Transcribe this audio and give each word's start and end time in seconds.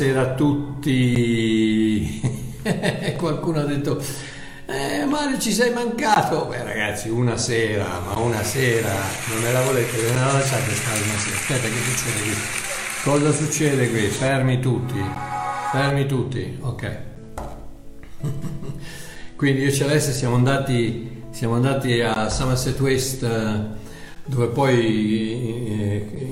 buonasera 0.00 0.20
a 0.22 0.34
tutti. 0.34 2.22
Qualcuno 3.18 3.60
ha 3.60 3.64
detto, 3.64 4.02
eh, 4.64 5.04
Mario 5.04 5.38
ci 5.38 5.52
sei 5.52 5.74
mancato. 5.74 6.46
Beh 6.46 6.62
ragazzi, 6.62 7.10
una 7.10 7.36
sera, 7.36 8.00
ma 8.06 8.18
una 8.18 8.42
sera, 8.42 8.94
non 9.28 9.42
me 9.42 9.52
la 9.52 9.60
volete, 9.60 9.98
ve 9.98 10.14
la 10.14 10.32
lasciate 10.32 10.72
stare 10.72 11.02
una 11.02 11.18
sera. 11.18 11.36
Aspetta, 11.36 11.68
che 11.68 11.82
succede 11.82 12.22
qui? 12.22 12.32
Cosa 13.02 13.30
succede 13.32 13.90
qui? 13.90 14.00
Fermi 14.06 14.58
tutti, 14.58 15.04
fermi 15.70 16.06
tutti, 16.06 16.56
ok. 16.60 16.98
Quindi 19.36 19.60
io 19.60 19.68
e 19.68 19.72
Celeste 19.72 20.12
siamo 20.12 20.36
andati, 20.36 21.24
siamo 21.30 21.56
andati 21.56 22.00
a 22.00 22.30
Somerset 22.30 22.80
West 22.80 23.26
dove 24.24 24.46
poi 24.46 25.66
eh, 25.66 26.29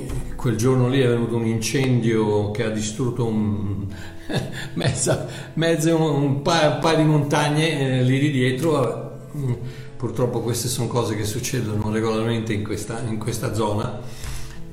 quel 0.49 0.57
giorno 0.57 0.89
lì 0.89 1.01
è 1.01 1.07
venuto 1.07 1.37
un 1.37 1.45
incendio 1.45 2.51
che 2.53 2.65
ha 2.65 2.71
distrutto 2.71 3.27
un, 3.27 3.87
mezza, 4.75 5.27
mezza 5.55 5.95
un, 5.95 6.41
paio, 6.41 6.71
un, 6.71 6.79
paio, 6.81 6.97
di 6.97 7.03
montagne 7.03 7.99
eh, 7.99 8.03
lì 8.03 8.19
di 8.19 8.31
dietro. 8.31 9.27
Purtroppo 9.99 10.41
queste 10.41 10.69
sono 10.69 10.89
cose 10.89 11.17
che 11.17 11.25
succedono 11.25 11.91
regolarmente 11.91 12.55
in 12.55 12.65
questa, 12.65 13.03
in 13.07 13.19
questa 13.19 13.53
zona. 13.53 14.01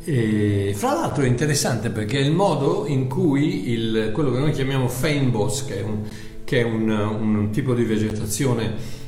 E 0.05 0.71
fra 0.73 0.93
l'altro 0.93 1.25
è 1.25 1.27
interessante 1.27 1.89
perché 1.89 2.19
è 2.19 2.23
il 2.23 2.31
modo 2.31 2.85
in 2.87 3.09
cui 3.09 3.71
il, 3.71 4.11
quello 4.13 4.31
che 4.31 4.39
noi 4.39 4.53
chiamiamo 4.53 4.87
feinboss, 4.87 5.65
che 5.65 5.81
è 5.81 5.83
un, 5.83 6.03
che 6.45 6.61
è 6.61 6.63
un, 6.63 7.49
tipo 7.51 7.73
di 7.73 7.83
vegetazione 7.83 9.03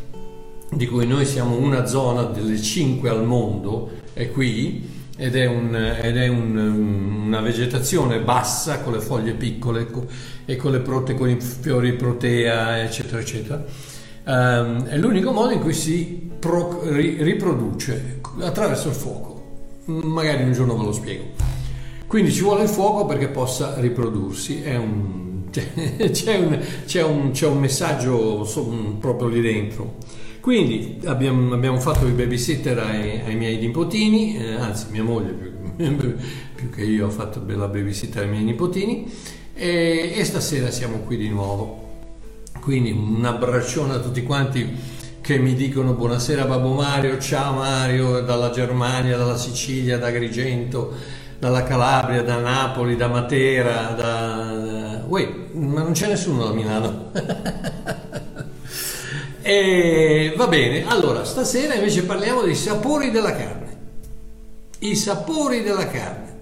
di 0.70 0.86
cui 0.86 1.08
noi 1.08 1.26
siamo 1.26 1.56
una 1.56 1.86
zona 1.86 2.24
delle 2.24 2.62
cinque 2.62 3.10
al 3.10 3.24
mondo, 3.24 3.90
è 4.12 4.30
qui 4.30 4.97
ed 5.18 5.36
è, 5.36 5.46
un, 5.46 5.76
ed 5.76 6.16
è 6.16 6.28
un, 6.28 6.56
una 7.26 7.42
vegetazione 7.42 8.20
bassa 8.22 8.82
con 8.82 8.94
le 8.94 9.00
foglie 9.02 9.34
piccole 9.34 9.88
e 10.46 10.56
con 10.56 10.72
le 10.72 10.80
prote, 10.80 11.16
con 11.16 11.28
i 11.28 11.42
fiori 11.42 11.94
protea, 11.94 12.84
eccetera, 12.84 13.20
eccetera. 13.20 13.66
Um, 14.26 14.86
è 14.86 14.98
l'unico 14.98 15.32
modo 15.32 15.52
in 15.52 15.60
cui 15.60 15.74
si 15.74 16.30
pro, 16.40 16.82
ri, 16.84 17.24
riproduce 17.24 18.20
attraverso 18.42 18.90
il 18.90 18.94
fuoco. 18.94 19.36
Magari 19.86 20.44
un 20.44 20.54
giorno 20.54 20.78
ve 20.78 20.84
lo 20.84 20.92
spiego. 20.92 21.24
Quindi 22.06 22.32
ci 22.32 22.42
vuole 22.42 22.64
il 22.64 22.70
fuoco 22.70 23.06
perché 23.06 23.30
possa 23.30 23.76
riprodursi. 23.80 24.64
Un, 24.66 25.46
c'è, 25.50 25.66
c'è, 26.12 26.60
c'è, 26.86 27.04
un, 27.04 27.58
messaggio 27.58 28.48
proprio 29.00 29.28
lì 29.28 29.42
dentro. 29.42 29.96
Quindi 30.48 31.02
abbiamo, 31.04 31.54
abbiamo 31.54 31.78
fatto 31.78 32.06
il 32.06 32.14
babysitter 32.14 32.80
ai, 32.80 33.20
ai 33.20 33.36
miei 33.36 33.58
nipotini, 33.58 34.38
eh, 34.38 34.54
anzi 34.54 34.86
mia 34.92 35.04
moglie 35.04 35.34
più, 35.34 35.52
più, 36.56 36.70
che 36.70 36.86
io 36.86 37.08
ho 37.08 37.10
fatto 37.10 37.44
la 37.46 37.68
babysitter 37.68 38.24
ai 38.24 38.30
miei 38.30 38.46
nipotini 38.46 39.12
e, 39.54 40.14
e 40.16 40.24
stasera 40.24 40.72
siamo 40.72 41.00
qui 41.00 41.18
di 41.18 41.28
nuovo. 41.28 42.06
Quindi 42.62 42.92
un 42.92 43.26
abbraccione 43.26 43.96
a 43.96 44.00
tutti 44.00 44.24
quanti 44.24 44.74
che 45.20 45.38
mi 45.38 45.54
dicono 45.54 45.92
buonasera 45.92 46.46
Babbo 46.46 46.76
Mario, 46.76 47.20
ciao 47.20 47.56
Mario, 47.56 48.22
dalla 48.22 48.50
Germania, 48.50 49.18
dalla 49.18 49.36
Sicilia, 49.36 49.98
da 49.98 50.08
Agrigento, 50.08 50.94
dalla 51.40 51.64
Calabria, 51.64 52.24
da 52.24 52.38
Napoli, 52.38 52.96
da 52.96 53.10
Matera, 53.10 53.94
da... 53.98 55.04
Uè, 55.06 55.30
ma 55.56 55.82
non 55.82 55.92
c'è 55.92 56.08
nessuno 56.08 56.46
da 56.46 56.54
Milano. 56.54 57.12
E 59.50 60.34
va 60.36 60.46
bene, 60.48 60.86
allora 60.86 61.24
stasera 61.24 61.76
invece 61.76 62.04
parliamo 62.04 62.42
dei 62.42 62.54
sapori 62.54 63.12
della 63.12 63.32
carne. 63.32 63.78
I 64.80 64.94
sapori 64.94 65.64
della 65.64 65.88
carne. 65.88 66.38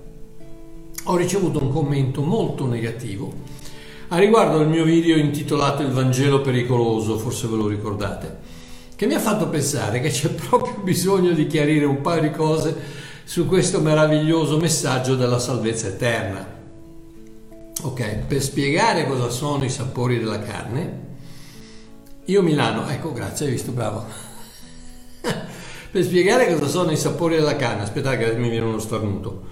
Ho 1.04 1.16
ricevuto 1.16 1.62
un 1.62 1.72
commento 1.72 2.24
molto 2.24 2.66
negativo 2.66 3.32
a 4.08 4.18
riguardo 4.18 4.58
del 4.58 4.70
mio 4.70 4.84
video 4.84 5.18
intitolato 5.18 5.84
Il 5.84 5.92
Vangelo 5.92 6.42
pericoloso, 6.42 7.20
forse 7.20 7.46
ve 7.46 7.58
lo 7.58 7.68
ricordate, 7.68 8.38
che 8.96 9.06
mi 9.06 9.14
ha 9.14 9.20
fatto 9.20 9.50
pensare 9.50 10.00
che 10.00 10.10
c'è 10.10 10.30
proprio 10.50 10.82
bisogno 10.82 11.30
di 11.34 11.46
chiarire 11.46 11.86
un 11.86 12.02
paio 12.02 12.22
di 12.22 12.32
cose 12.32 12.76
su 13.24 13.46
questo 13.46 13.82
meraviglioso 13.82 14.58
messaggio 14.58 15.16
della 15.16 15.38
salvezza 15.38 15.90
eterna. 15.90 16.44
Ok, 17.84 18.16
per 18.26 18.42
spiegare 18.42 19.06
cosa 19.06 19.30
sono 19.30 19.64
i 19.64 19.70
sapori 19.70 20.18
della 20.18 20.40
carne, 20.40 21.05
io 22.26 22.42
Milano, 22.42 22.88
ecco 22.90 23.14
grazie, 23.14 23.46
hai 23.46 23.52
visto, 23.52 23.72
bravo. 23.72 24.04
per 25.92 26.04
spiegare 26.04 26.52
cosa 26.52 26.68
sono 26.68 26.92
i 26.92 26.98
sapori 26.98 27.36
della 27.36 27.56
carne, 27.56 27.84
aspettate 27.84 28.18
che 28.18 28.38
mi 28.38 28.50
viene 28.50 28.66
uno 28.66 28.80
starnuto. 28.80 29.44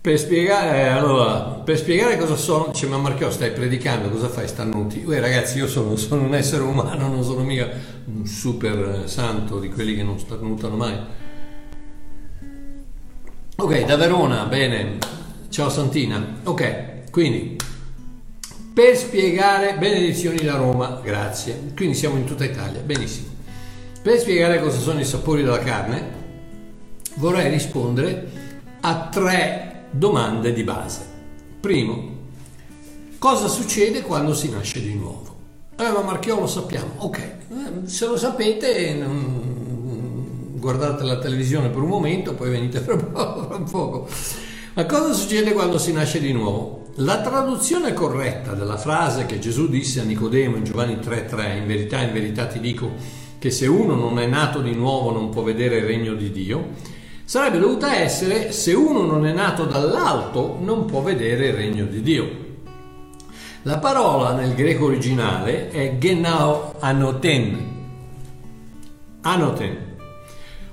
Per 0.00 0.18
spiegare, 0.18 0.88
allora, 0.88 1.40
per 1.64 1.76
spiegare 1.76 2.16
cosa 2.16 2.34
sono, 2.34 2.68
dice 2.72 2.86
ma 2.86 2.98
Marchio 2.98 3.30
stai 3.30 3.52
predicando, 3.52 4.08
cosa 4.08 4.28
fai 4.28 4.48
starnuti? 4.48 5.04
Uè 5.04 5.20
ragazzi 5.20 5.58
io 5.58 5.68
sono, 5.68 5.96
sono, 5.96 6.22
un 6.22 6.34
essere 6.34 6.62
umano, 6.62 7.08
non 7.08 7.22
sono 7.22 7.42
mica 7.42 7.68
un 8.06 8.26
super 8.26 9.02
santo 9.06 9.60
di 9.60 9.68
quelli 9.68 9.94
che 9.94 10.02
non 10.02 10.18
starnutano 10.18 10.76
mai. 10.76 10.96
Ok, 13.56 13.84
da 13.84 13.96
Verona, 13.96 14.44
bene, 14.44 14.98
ciao 15.50 15.68
Santina. 15.68 16.40
Ok, 16.44 17.10
quindi 17.10 17.56
per 18.78 18.96
spiegare 18.96 19.74
benedizioni 19.76 20.36
da 20.36 20.54
Roma, 20.54 21.00
grazie. 21.02 21.72
Quindi 21.74 21.96
siamo 21.96 22.16
in 22.16 22.24
tutta 22.24 22.44
Italia, 22.44 22.80
benissimo. 22.80 23.26
Per 24.00 24.20
spiegare 24.20 24.60
cosa 24.60 24.78
sono 24.78 25.00
i 25.00 25.04
sapori 25.04 25.42
della 25.42 25.58
carne, 25.58 26.12
vorrei 27.16 27.50
rispondere 27.50 28.30
a 28.78 29.08
tre 29.10 29.86
domande 29.90 30.52
di 30.52 30.62
base. 30.62 31.00
Primo, 31.58 32.18
cosa 33.18 33.48
succede 33.48 34.02
quando 34.02 34.32
si 34.32 34.48
nasce 34.48 34.80
di 34.80 34.94
nuovo? 34.94 35.34
Eh, 35.76 35.90
ma 35.90 36.02
Marchiò 36.02 36.38
lo 36.38 36.46
sappiamo. 36.46 36.92
Ok, 36.98 37.18
eh, 37.18 37.36
se 37.82 38.06
lo 38.06 38.16
sapete, 38.16 38.96
guardate 40.52 41.02
la 41.02 41.18
televisione 41.18 41.68
per 41.68 41.82
un 41.82 41.88
momento, 41.88 42.32
poi 42.34 42.50
venite 42.50 42.78
fra 42.86 42.96
poco. 42.96 44.08
Ma 44.74 44.86
cosa 44.86 45.12
succede 45.14 45.52
quando 45.52 45.78
si 45.78 45.90
nasce 45.90 46.20
di 46.20 46.32
nuovo? 46.32 46.86
La 47.00 47.20
traduzione 47.20 47.92
corretta 47.92 48.54
della 48.54 48.76
frase 48.76 49.24
che 49.24 49.38
Gesù 49.38 49.68
disse 49.68 50.00
a 50.00 50.02
Nicodemo 50.02 50.56
in 50.56 50.64
Giovanni 50.64 50.96
3:3, 50.96 51.58
in 51.58 51.66
verità, 51.68 52.00
in 52.00 52.12
verità 52.12 52.46
ti 52.46 52.58
dico 52.58 52.90
che 53.38 53.52
se 53.52 53.68
uno 53.68 53.94
non 53.94 54.18
è 54.18 54.26
nato 54.26 54.60
di 54.60 54.74
nuovo 54.74 55.12
non 55.12 55.28
può 55.28 55.42
vedere 55.44 55.76
il 55.76 55.84
regno 55.84 56.14
di 56.14 56.32
Dio, 56.32 56.70
sarebbe 57.22 57.60
dovuta 57.60 57.94
essere 57.94 58.50
se 58.50 58.72
uno 58.72 59.02
non 59.02 59.26
è 59.26 59.32
nato 59.32 59.64
dall'alto 59.64 60.58
non 60.60 60.86
può 60.86 61.00
vedere 61.00 61.46
il 61.46 61.52
regno 61.52 61.84
di 61.84 62.02
Dio. 62.02 62.28
La 63.62 63.78
parola 63.78 64.32
nel 64.32 64.54
greco 64.54 64.86
originale 64.86 65.70
è 65.70 65.98
genau 65.98 66.74
anoten. 66.80 67.76
Anoten, 69.20 69.76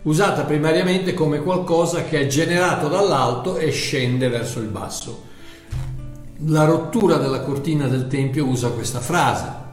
usata 0.01 0.41
primariamente 0.41 1.13
come 1.13 1.37
qualcosa 1.43 2.03
che 2.03 2.21
è 2.21 2.25
generato 2.25 2.87
dall'alto 2.87 3.57
e 3.57 3.69
scende 3.69 4.27
verso 4.27 4.57
il 4.57 4.69
basso. 4.69 5.33
La 6.39 6.65
rottura 6.65 7.15
della 7.15 7.39
cortina 7.39 7.87
del 7.87 8.07
Tempio 8.07 8.45
usa 8.45 8.67
questa 8.71 8.99
frase 8.99 9.63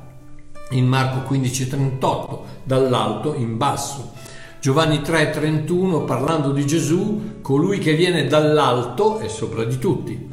in 0.70 0.86
Marco 0.86 1.26
15:38, 1.26 2.44
dall'alto 2.62 3.34
in 3.34 3.56
basso. 3.56 4.12
Giovanni 4.60 5.00
3:31 5.00 6.04
parlando 6.04 6.52
di 6.52 6.64
Gesù, 6.64 7.40
colui 7.42 7.78
che 7.78 7.94
viene 7.94 8.28
dall'alto 8.28 9.18
è 9.18 9.26
sopra 9.26 9.64
di 9.64 9.76
tutti. 9.78 10.28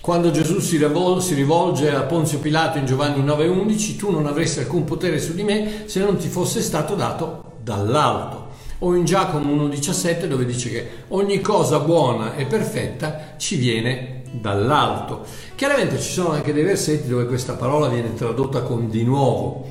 Quando 0.00 0.32
Gesù 0.32 0.58
si, 0.58 0.78
rivol- 0.78 1.22
si 1.22 1.34
rivolge 1.34 1.94
a 1.94 2.02
Ponzio 2.02 2.40
Pilato 2.40 2.78
in 2.78 2.86
Giovanni 2.86 3.22
9:11, 3.22 3.96
tu 3.96 4.10
non 4.10 4.26
avresti 4.26 4.58
alcun 4.58 4.82
potere 4.82 5.20
su 5.20 5.32
di 5.32 5.44
me 5.44 5.84
se 5.86 6.00
non 6.00 6.16
ti 6.16 6.26
fosse 6.26 6.60
stato 6.60 6.96
dato 6.96 7.52
dall'alto. 7.62 8.46
O 8.80 8.96
in 8.96 9.04
Giacomo 9.04 9.52
1:17 9.52 10.26
dove 10.26 10.44
dice 10.44 10.70
che 10.70 10.88
ogni 11.08 11.40
cosa 11.40 11.78
buona 11.78 12.34
e 12.34 12.46
perfetta 12.46 13.34
ci 13.36 13.54
viene 13.54 14.17
dall'alto. 14.32 15.24
Chiaramente 15.54 15.98
ci 15.98 16.10
sono 16.10 16.30
anche 16.30 16.52
dei 16.52 16.64
versetti 16.64 17.08
dove 17.08 17.26
questa 17.26 17.54
parola 17.54 17.88
viene 17.88 18.14
tradotta 18.14 18.62
con 18.62 18.88
di 18.88 19.04
nuovo, 19.04 19.66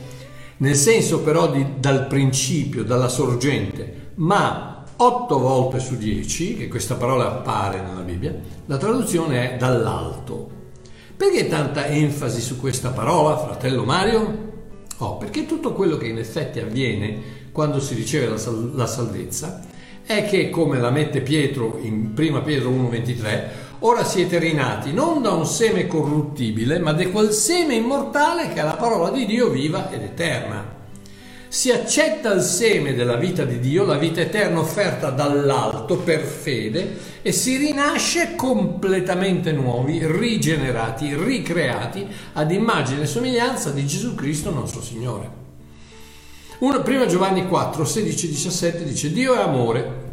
nel 0.57 0.75
senso 0.75 1.21
però 1.21 1.51
di 1.51 1.75
dal 1.79 2.07
principio, 2.07 2.83
dalla 2.83 3.07
sorgente, 3.07 4.11
ma 4.15 4.83
otto 4.97 5.39
volte 5.39 5.79
su 5.79 5.97
dieci, 5.97 6.55
che 6.55 6.67
questa 6.67 6.95
parola 6.95 7.27
appare 7.27 7.81
nella 7.81 8.01
Bibbia, 8.01 8.35
la 8.65 8.77
traduzione 8.77 9.53
è 9.53 9.57
dall'alto. 9.57 10.55
Perché 11.15 11.47
tanta 11.47 11.87
enfasi 11.87 12.41
su 12.41 12.59
questa 12.59 12.89
parola, 12.89 13.37
fratello 13.37 13.83
Mario? 13.83 14.45
Oh, 14.97 15.17
perché 15.17 15.45
tutto 15.45 15.73
quello 15.73 15.97
che 15.97 16.07
in 16.07 16.17
effetti 16.17 16.59
avviene 16.59 17.45
quando 17.51 17.79
si 17.79 17.93
riceve 17.93 18.27
la, 18.27 18.37
sal- 18.37 18.71
la 18.75 18.87
salvezza 18.87 19.61
è 20.07 20.25
che, 20.25 20.49
come 20.49 20.79
la 20.79 20.89
mette 20.89 21.21
Pietro 21.21 21.79
in 21.81 22.13
1 22.15 22.41
Pietro 22.41 22.69
1,23, 22.69 23.49
Ora 23.79 24.03
siete 24.03 24.39
rinati 24.39 24.91
non 24.91 25.21
da 25.21 25.31
un 25.33 25.45
seme 25.45 25.85
corruttibile, 25.85 26.79
ma 26.79 26.93
da 26.93 27.07
quel 27.09 27.31
seme 27.31 27.75
immortale 27.75 28.51
che 28.51 28.59
è 28.59 28.63
la 28.63 28.75
parola 28.75 29.11
di 29.11 29.27
Dio 29.27 29.49
viva 29.49 29.91
ed 29.91 30.01
eterna. 30.01 30.75
si 31.49 31.71
accetta 31.71 32.33
il 32.33 32.41
seme 32.41 32.93
della 32.93 33.15
vita 33.15 33.45
di 33.45 33.59
Dio, 33.59 33.85
la 33.85 33.97
vita 33.97 34.19
eterna 34.19 34.59
offerta 34.59 35.11
dall'alto 35.11 35.95
per 35.97 36.21
fede 36.21 36.97
e 37.21 37.31
si 37.31 37.55
rinasce 37.55 38.35
completamente 38.35 39.51
nuovi, 39.53 40.05
rigenerati, 40.05 41.15
ricreati 41.15 42.05
ad 42.33 42.51
immagine 42.51 43.03
e 43.03 43.07
somiglianza 43.07 43.69
di 43.69 43.85
Gesù 43.85 44.13
Cristo 44.15 44.49
nostro 44.49 44.81
Signore. 44.81 45.45
1 46.59 47.05
Giovanni 47.05 47.47
4, 47.47 47.85
16, 47.85 48.27
17 48.27 48.83
dice 48.83 49.11
Dio 49.11 49.35
è 49.35 49.39
amore 49.39 50.06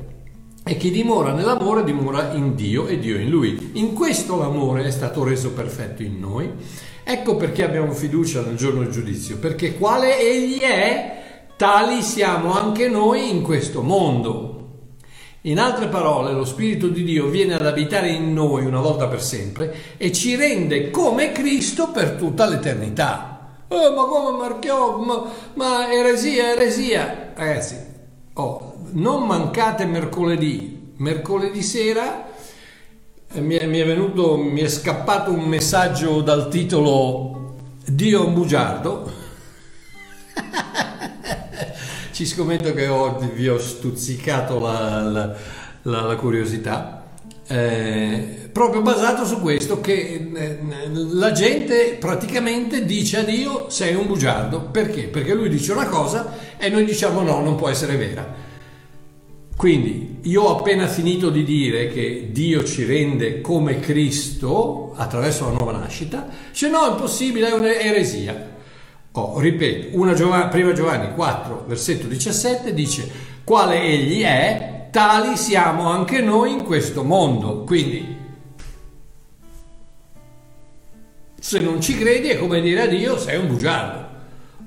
e 0.67 0.79
chi 0.79 0.91
dimora 0.91 1.35
nell'amore 1.35 1.85
dimora 1.85 2.33
in 2.33 2.55
Dio 2.55 2.87
e 2.87 2.99
Dio 2.99 3.19
in 3.19 3.29
lui. 3.29 3.73
In 3.75 3.93
questo 3.93 4.39
l'amore 4.39 4.85
è 4.85 4.91
stato 4.91 5.23
reso 5.23 5.53
perfetto 5.53 6.03
in 6.03 6.19
noi. 6.19 6.51
Ecco 7.05 7.37
perché 7.37 7.63
abbiamo 7.63 7.93
fiducia 7.93 8.41
nel 8.41 8.57
giorno 8.57 8.81
del 8.81 8.91
giudizio, 8.91 9.37
perché 9.37 9.77
quale 9.77 10.19
egli 10.19 10.59
è, 10.59 11.23
Tali 11.57 12.01
siamo 12.01 12.53
anche 12.53 12.89
noi 12.89 13.31
in 13.31 13.43
questo 13.43 13.83
mondo. 13.83 14.53
In 15.43 15.61
altre 15.61 15.89
parole, 15.89 16.33
lo 16.33 16.47
Spirito 16.47 16.89
di 16.89 17.05
Dio 17.05 17.27
viene 17.27 17.55
ad 17.55 17.67
abitare 17.67 18.09
in 18.09 18.33
noi 18.33 18.65
una 18.65 18.81
volta 18.81 19.07
per 19.07 19.23
sempre 19.23 19.75
e 19.99 20.11
ci 20.13 20.35
rende 20.35 20.91
come 20.91 21.33
Cristo 21.33 21.91
per 21.91 22.13
tutta 22.13 22.49
l'eternità. 22.49 23.59
Oh, 23.69 23.95
ma 23.95 24.05
come 24.05 24.39
Marchiò? 24.39 24.97
Ma, 24.97 25.25
ma 25.55 25.93
eresia, 25.93 26.53
eresia. 26.53 27.33
Ragazzi, 27.35 27.77
oh, 28.33 28.74
non 28.95 29.27
mancate 29.27 29.87
mercoledì. 29.87 30.93
Mercoledì 30.97 31.63
sera 31.63 32.29
eh, 33.33 33.41
mi 33.41 33.57
è, 33.57 33.67
mi 33.67 33.79
è 33.79 33.87
venuto, 33.87 34.37
mi 34.37 34.61
è 34.61 34.69
scappato 34.69 35.33
un 35.33 35.45
messaggio 35.45 36.21
dal 36.21 36.49
titolo 36.49 37.57
Dio 37.87 38.23
è 38.23 38.27
un 38.27 38.33
bugiardo 38.33 39.13
ci 42.13 42.25
scommetto 42.27 42.73
che 42.73 42.87
ho, 42.87 43.19
vi 43.35 43.49
ho 43.49 43.59
stuzzicato 43.59 44.61
la, 44.61 45.03
la, 45.03 45.35
la, 45.83 46.01
la 46.03 46.17
curiosità. 46.17 47.03
Eh, 47.47 48.49
proprio 48.53 48.81
basato 48.81 49.27
su 49.27 49.41
questo 49.41 49.81
che 49.81 50.31
eh, 50.35 50.59
la 51.11 51.33
gente 51.33 51.97
praticamente 51.99 52.87
dice 52.87 53.19
a 53.19 53.23
Dio 53.23 53.69
sei 53.69 53.95
un 53.95 54.07
bugiardo 54.07 54.61
perché? 54.63 55.09
Perché 55.09 55.35
lui 55.35 55.51
dice 55.51 55.73
una 55.73 55.89
cosa 55.89 56.39
e 56.57 56.71
noi 56.71 56.85
diciamo 56.87 57.21
no, 57.21 57.43
non 57.43 57.57
può 57.57 57.69
essere 57.69 57.97
vera. 57.97 58.44
Quindi 59.57 60.19
io 60.23 60.43
ho 60.43 60.59
appena 60.59 60.87
finito 60.87 61.31
di 61.31 61.45
dire 61.45 61.89
che 61.89 62.29
Dio 62.33 62.65
ci 62.65 62.85
rende 62.85 63.41
come 63.41 63.79
Cristo 63.79 64.93
attraverso 64.97 65.45
la 65.45 65.57
nuova 65.57 65.79
nascita, 65.79 66.29
se 66.51 66.69
no 66.69 66.87
è 66.87 66.91
impossibile, 66.91 67.49
è 67.49 67.53
un'eresia. 67.53 68.53
Oh, 69.13 69.39
ripeto, 69.39 69.97
una 69.97 70.13
Giovanni, 70.15 70.49
prima 70.49 70.73
Giovanni 70.73 71.15
4, 71.15 71.65
versetto 71.69 72.09
17 72.09 72.75
dice, 72.75 73.09
quale 73.45 73.81
egli 73.81 74.23
è, 74.23 74.89
tali 74.91 75.37
siamo 75.37 75.89
anche 75.89 76.21
noi 76.21 76.53
in 76.53 76.65
questo 76.65 77.05
mondo. 77.05 77.63
Quindi, 77.63 78.17
se 81.39 81.59
non 81.61 81.81
ci 81.81 81.97
credi 81.97 82.29
è 82.29 82.39
come 82.39 82.61
dire 82.61 82.83
a 82.83 82.87
Dio 82.87 83.19
sei 83.19 83.39
un 83.39 83.47
bugiardo. 83.47 84.14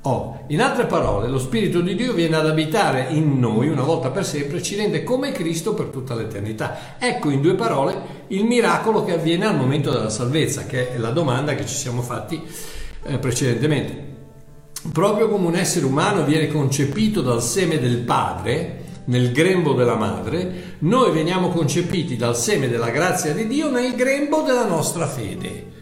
Oh, 0.07 0.44
in 0.48 0.62
altre 0.62 0.86
parole, 0.86 1.27
lo 1.27 1.38
Spirito 1.38 1.81
di 1.81 1.94
Dio 1.95 2.13
viene 2.13 2.38
ad 2.38 2.48
abitare 2.48 3.07
in 3.09 3.39
noi 3.39 3.68
una 3.68 3.83
volta 3.83 4.09
per 4.09 4.25
sempre 4.25 4.63
ci 4.63 4.77
rende 4.77 5.04
come 5.04 5.33
Cristo 5.33 5.74
per 5.74 5.88
tutta 5.88 6.15
l'eternità. 6.15 6.95
Ecco 6.98 7.30
in 7.30 7.42
due 7.42 7.56
parole 7.56 8.25
il 8.27 8.45
miracolo 8.45 9.04
che 9.04 9.12
avviene 9.12 9.45
al 9.45 9.57
momento 9.57 9.92
della 9.92 10.09
salvezza, 10.09 10.65
che 10.65 10.94
è 10.94 10.98
la 10.98 11.09
domanda 11.09 11.56
che 11.56 11.65
ci 11.65 11.75
siamo 11.75 12.01
fatti 12.01 12.42
eh, 13.04 13.18
precedentemente 13.18 14.15
proprio 14.92 15.27
come 15.27 15.48
un 15.48 15.56
essere 15.56 15.86
umano 15.86 16.24
viene 16.24 16.48
concepito 16.48 17.21
dal 17.21 17.42
seme 17.42 17.80
del 17.80 17.98
padre, 17.98 18.86
nel 19.06 19.31
grembo 19.31 19.74
della 19.74 19.95
madre, 19.95 20.75
noi 20.80 21.12
veniamo 21.12 21.50
concepiti 21.50 22.15
dal 22.15 22.38
seme 22.38 22.69
della 22.69 22.89
grazia 22.89 23.33
di 23.33 23.48
Dio 23.48 23.69
nel 23.69 23.95
grembo 23.95 24.42
della 24.42 24.65
nostra 24.65 25.07
fede. 25.07 25.75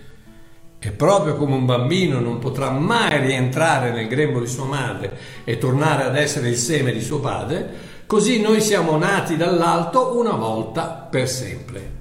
E 0.85 0.91
proprio 0.91 1.35
come 1.35 1.55
un 1.55 1.65
bambino 1.65 2.19
non 2.19 2.37
potrà 2.37 2.69
mai 2.69 3.19
rientrare 3.19 3.89
nel 3.89 4.07
grembo 4.07 4.39
di 4.39 4.45
sua 4.45 4.65
madre 4.65 5.17
e 5.43 5.57
tornare 5.57 6.03
ad 6.03 6.15
essere 6.15 6.49
il 6.49 6.57
seme 6.57 6.91
di 6.91 7.01
suo 7.01 7.19
padre, 7.19 7.73
così 8.05 8.39
noi 8.39 8.61
siamo 8.61 8.95
nati 8.95 9.35
dall'alto 9.35 10.15
una 10.15 10.33
volta 10.33 11.07
per 11.09 11.27
sempre. 11.27 11.93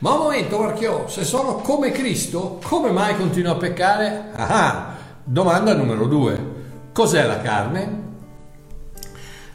Ma 0.00 0.12
un 0.12 0.18
momento, 0.18 0.58
Marchiò, 0.58 1.08
se 1.08 1.24
sono 1.24 1.54
come 1.54 1.92
Cristo, 1.92 2.60
come 2.62 2.90
mai 2.90 3.16
continuo 3.16 3.52
a 3.52 3.56
peccare? 3.56 4.32
Ah, 4.34 4.94
domanda 5.24 5.72
numero 5.74 6.04
due. 6.04 6.50
Cos'è 6.92 7.24
la 7.24 7.40
carne? 7.40 8.00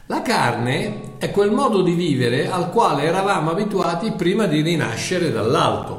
La 0.06 0.22
carne 0.22 1.18
è 1.18 1.30
quel 1.30 1.52
modo 1.52 1.82
di 1.82 1.92
vivere 1.92 2.50
al 2.50 2.70
quale 2.70 3.04
eravamo 3.04 3.52
abituati 3.52 4.10
prima 4.10 4.46
di 4.46 4.60
rinascere 4.60 5.30
dall'alto. 5.30 5.97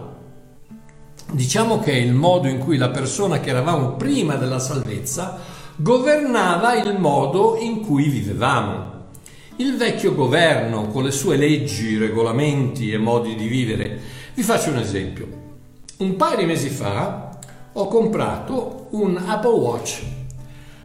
Diciamo 1.31 1.79
che 1.79 1.91
è 1.91 1.95
il 1.95 2.13
modo 2.13 2.47
in 2.47 2.57
cui 2.57 2.75
la 2.75 2.89
persona 2.89 3.39
che 3.39 3.51
eravamo 3.51 3.91
prima 3.91 4.33
della 4.33 4.57
salvezza 4.57 5.37
governava 5.75 6.73
il 6.73 6.97
modo 6.99 7.55
in 7.59 7.81
cui 7.81 8.09
vivevamo. 8.09 8.97
Il 9.57 9.77
vecchio 9.77 10.15
governo, 10.15 10.87
con 10.87 11.03
le 11.03 11.11
sue 11.11 11.37
leggi, 11.37 11.97
regolamenti 11.97 12.91
e 12.91 12.97
modi 12.97 13.35
di 13.35 13.47
vivere, 13.47 13.99
vi 14.33 14.41
faccio 14.41 14.71
un 14.71 14.77
esempio. 14.79 15.27
Un 15.97 16.15
paio 16.15 16.37
di 16.37 16.45
mesi 16.45 16.69
fa 16.69 17.37
ho 17.73 17.87
comprato 17.87 18.87
un 18.91 19.15
Apple 19.23 19.51
Watch 19.51 20.01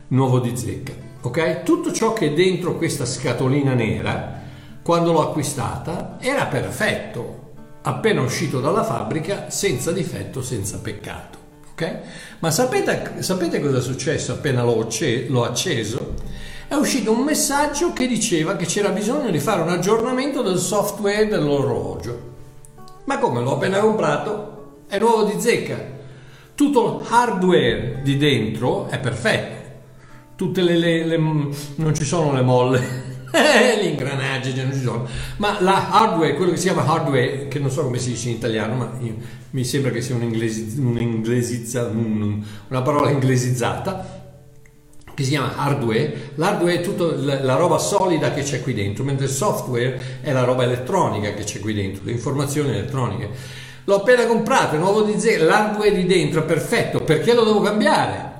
nuovo 0.08 0.40
di 0.40 0.54
zecca. 0.54 0.92
Ok? 1.22 1.62
Tutto 1.62 1.90
ciò 1.90 2.12
che 2.12 2.26
è 2.26 2.32
dentro 2.34 2.76
questa 2.76 3.06
scatolina 3.06 3.72
nera, 3.72 4.42
quando 4.82 5.10
l'ho 5.12 5.22
acquistata, 5.22 6.18
era 6.20 6.44
perfetto, 6.44 7.43
appena 7.86 8.22
uscito 8.22 8.60
dalla 8.60 8.82
fabbrica, 8.84 9.50
senza 9.50 9.92
difetto, 9.92 10.42
senza 10.42 10.78
peccato. 10.78 11.38
Ok? 11.72 11.98
Ma 12.38 12.50
sapete, 12.50 13.22
sapete 13.22 13.60
cosa 13.60 13.78
è 13.78 13.82
successo 13.82 14.32
appena 14.32 14.62
l'ho, 14.62 14.88
l'ho 15.28 15.44
acceso? 15.44 16.14
È 16.66 16.74
uscito 16.74 17.12
un 17.12 17.24
messaggio 17.24 17.92
che 17.92 18.06
diceva 18.06 18.56
che 18.56 18.64
c'era 18.64 18.88
bisogno 18.90 19.30
di 19.30 19.38
fare 19.38 19.60
un 19.60 19.68
aggiornamento 19.68 20.42
del 20.42 20.58
software 20.58 21.26
dell'orologio. 21.26 22.32
Ma 23.04 23.18
come 23.18 23.42
l'ho 23.42 23.54
appena 23.54 23.80
comprato? 23.80 24.84
È 24.88 24.98
nuovo 24.98 25.24
di 25.24 25.40
zecca. 25.40 25.92
Tutto 26.54 27.02
l'hardware 27.08 28.00
di 28.02 28.16
dentro 28.16 28.88
è 28.88 28.98
perfetto. 28.98 29.62
Tutte 30.36 30.62
le, 30.62 30.76
le, 30.76 31.04
le 31.04 31.16
non 31.16 31.94
ci 31.94 32.04
sono 32.04 32.32
le 32.32 32.42
molle. 32.42 33.12
Gli 33.80 33.86
ingranaggi 33.86 34.54
non 34.54 34.72
ci 34.72 34.80
sono 34.80 35.06
ma 35.38 35.60
la 35.60 35.90
hardware 35.90 36.34
quello 36.34 36.52
che 36.52 36.56
si 36.56 36.68
chiama 36.68 36.86
hardware 36.86 37.48
che 37.48 37.58
non 37.58 37.70
so 37.70 37.82
come 37.82 37.98
si 37.98 38.10
dice 38.10 38.28
in 38.28 38.36
italiano 38.36 38.74
ma 38.74 38.92
io, 39.00 39.16
mi 39.50 39.64
sembra 39.64 39.90
che 39.90 40.00
sia 40.00 40.14
un 40.14 40.22
un 40.22 40.32
un, 41.94 42.44
una 42.68 42.82
parola 42.82 43.10
inglesizzata 43.10 44.22
che 45.14 45.22
si 45.22 45.30
chiama 45.30 45.56
hardware, 45.56 46.32
l'hardware 46.34 46.80
è 46.80 46.80
tutta 46.80 47.14
la 47.14 47.54
roba 47.54 47.78
solida 47.78 48.32
che 48.32 48.42
c'è 48.42 48.60
qui 48.60 48.74
dentro, 48.74 49.04
mentre 49.04 49.26
il 49.26 49.30
software 49.30 50.20
è 50.20 50.32
la 50.32 50.42
roba 50.42 50.64
elettronica 50.64 51.32
che 51.34 51.44
c'è 51.44 51.60
qui 51.60 51.72
dentro, 51.72 52.02
le 52.04 52.10
informazioni 52.10 52.70
elettroniche. 52.70 53.30
L'ho 53.84 53.96
appena 53.96 54.26
comprato, 54.26 54.76
nuovo 54.76 55.02
di 55.02 55.18
zero, 55.20 55.44
l'hardware 55.44 55.94
di 55.94 56.06
dentro 56.06 56.40
è 56.40 56.44
perfetto, 56.44 57.00
perché 57.00 57.32
lo 57.32 57.44
devo 57.44 57.60
cambiare? 57.60 58.32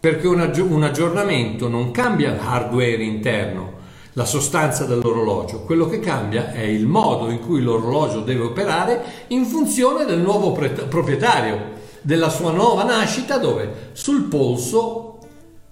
Perché 0.00 0.26
un, 0.26 0.50
un 0.70 0.82
aggiornamento 0.82 1.68
non 1.68 1.92
cambia 1.92 2.34
l'hardware 2.34 3.02
interno, 3.02 3.76
la 4.12 4.24
sostanza 4.24 4.84
dell'orologio, 4.84 5.60
quello 5.60 5.88
che 5.88 6.00
cambia 6.00 6.52
è 6.52 6.62
il 6.62 6.86
modo 6.86 7.30
in 7.30 7.40
cui 7.40 7.60
l'orologio 7.62 8.20
deve 8.20 8.42
operare 8.42 9.02
in 9.28 9.44
funzione 9.44 10.04
del 10.04 10.18
nuovo 10.18 10.52
pre- 10.52 10.70
proprietario, 10.70 11.76
della 12.00 12.28
sua 12.28 12.52
nuova 12.52 12.84
nascita 12.84 13.38
dove? 13.38 13.90
Sul 13.92 14.22
polso 14.22 15.18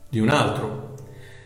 di 0.09 0.21
un 0.21 0.29
altro. 0.29 0.95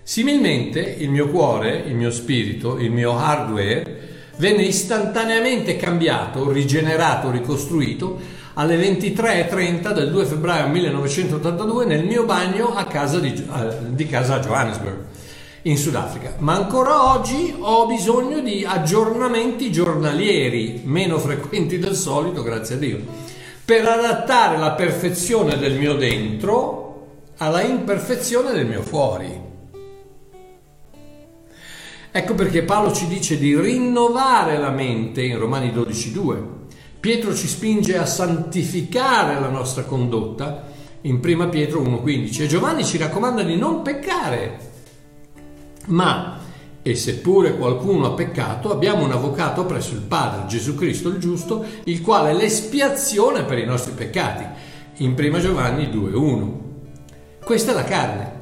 Similmente 0.02 0.80
il 0.80 1.11
mio 1.11 1.28
cuore, 1.28 1.85
il 1.87 1.94
mio 1.94 2.11
spirito, 2.11 2.78
il 2.78 2.90
mio 2.90 3.16
hardware 3.16 4.09
venne 4.37 4.62
istantaneamente 4.62 5.76
cambiato, 5.76 6.50
rigenerato, 6.50 7.30
ricostruito 7.30 8.18
alle 8.54 8.76
23.30 8.76 9.92
del 9.92 10.11
2 10.11 10.25
febbraio 10.25 10.66
1982 10.68 11.85
nel 11.85 12.04
mio 12.04 12.25
bagno 12.25 12.75
a 12.75 12.85
casa 12.85 13.20
di, 13.20 13.32
eh, 13.32 13.76
di 13.90 14.06
casa 14.06 14.35
a 14.35 14.40
Johannesburg 14.40 14.97
in 15.62 15.76
Sudafrica. 15.76 16.35
Ma 16.38 16.55
ancora 16.55 17.12
oggi 17.12 17.55
ho 17.59 17.87
bisogno 17.87 18.40
di 18.40 18.64
aggiornamenti 18.64 19.71
giornalieri, 19.71 20.83
meno 20.85 21.19
frequenti 21.19 21.79
del 21.79 21.95
solito, 21.95 22.43
grazie 22.43 22.76
a 22.76 22.79
Dio, 22.79 23.00
per 23.64 23.87
adattare 23.87 24.57
la 24.57 24.73
perfezione 24.73 25.59
del 25.59 25.79
mio 25.79 25.95
dentro 25.95 26.88
alla 27.37 27.62
imperfezione 27.62 28.52
del 28.52 28.67
mio 28.67 28.83
fuori. 28.83 29.49
Ecco 32.12 32.35
perché 32.35 32.64
Paolo 32.64 32.93
ci 32.93 33.07
dice 33.07 33.38
di 33.38 33.59
rinnovare 33.59 34.59
la 34.59 34.71
mente 34.71 35.23
in 35.23 35.38
Romani 35.38 35.69
12.2. 35.69 36.59
Pietro 36.99 37.35
ci 37.35 37.47
spinge 37.47 37.97
a 37.97 38.05
santificare 38.05 39.38
la 39.38 39.49
nostra 39.49 39.85
condotta 39.85 40.64
in 41.02 41.21
1 41.25 41.49
Pietro 41.49 41.81
1,15 41.81 42.43
e 42.43 42.47
Giovanni 42.47 42.85
ci 42.85 42.99
raccomanda 42.99 43.43
di 43.43 43.57
non 43.57 43.83
peccare, 43.83 44.69
ma 45.90 46.38
e 46.82 46.94
seppure 46.94 47.56
qualcuno 47.56 48.06
ha 48.06 48.12
peccato, 48.12 48.73
abbiamo 48.73 49.04
un 49.04 49.12
avvocato 49.12 49.66
presso 49.66 49.92
il 49.92 50.00
Padre, 50.00 50.47
Gesù 50.47 50.75
Cristo 50.75 51.11
il 51.11 51.18
giusto, 51.18 51.64
il 51.85 52.00
quale 52.00 52.30
è 52.30 52.35
l'espiazione 52.35 53.44
per 53.44 53.59
i 53.59 53.66
nostri 53.66 53.92
peccati, 53.92 54.44
in 55.04 55.14
1 55.16 55.38
Giovanni 55.40 55.85
2,1. 55.88 57.44
Questa 57.44 57.73
è 57.73 57.75
la 57.75 57.85
carne, 57.85 58.38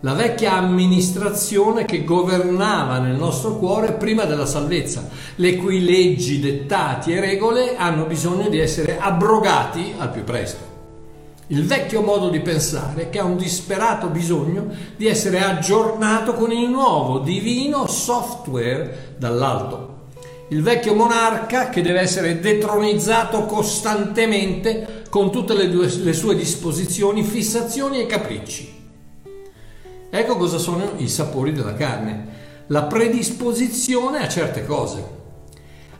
la 0.00 0.14
vecchia 0.14 0.54
amministrazione 0.54 1.84
che 1.84 2.04
governava 2.04 2.98
nel 2.98 3.16
nostro 3.16 3.56
cuore 3.56 3.92
prima 3.92 4.24
della 4.24 4.46
salvezza, 4.46 5.08
le 5.36 5.56
cui 5.56 5.84
leggi, 5.84 6.38
dettati 6.38 7.12
e 7.12 7.20
regole 7.20 7.76
hanno 7.76 8.04
bisogno 8.04 8.48
di 8.48 8.58
essere 8.58 8.98
abrogati 9.00 9.92
al 9.98 10.10
più 10.10 10.22
presto. 10.22 10.71
Il 11.52 11.66
vecchio 11.66 12.00
modo 12.00 12.30
di 12.30 12.40
pensare 12.40 13.10
che 13.10 13.18
ha 13.18 13.24
un 13.24 13.36
disperato 13.36 14.08
bisogno 14.08 14.68
di 14.96 15.06
essere 15.06 15.40
aggiornato 15.40 16.32
con 16.32 16.50
il 16.50 16.66
nuovo 16.66 17.18
divino 17.18 17.86
software 17.86 19.16
dall'alto. 19.18 20.06
Il 20.48 20.62
vecchio 20.62 20.94
monarca 20.94 21.68
che 21.68 21.82
deve 21.82 22.00
essere 22.00 22.40
detronizzato 22.40 23.44
costantemente 23.44 25.02
con 25.10 25.30
tutte 25.30 25.52
le, 25.52 25.68
due, 25.68 25.94
le 25.94 26.14
sue 26.14 26.34
disposizioni, 26.36 27.22
fissazioni 27.22 28.00
e 28.00 28.06
capricci. 28.06 28.72
Ecco 30.08 30.36
cosa 30.38 30.56
sono 30.56 30.92
i 30.96 31.08
sapori 31.08 31.52
della 31.52 31.74
carne. 31.74 32.28
La 32.68 32.84
predisposizione 32.84 34.20
a 34.20 34.28
certe 34.28 34.64
cose, 34.64 35.04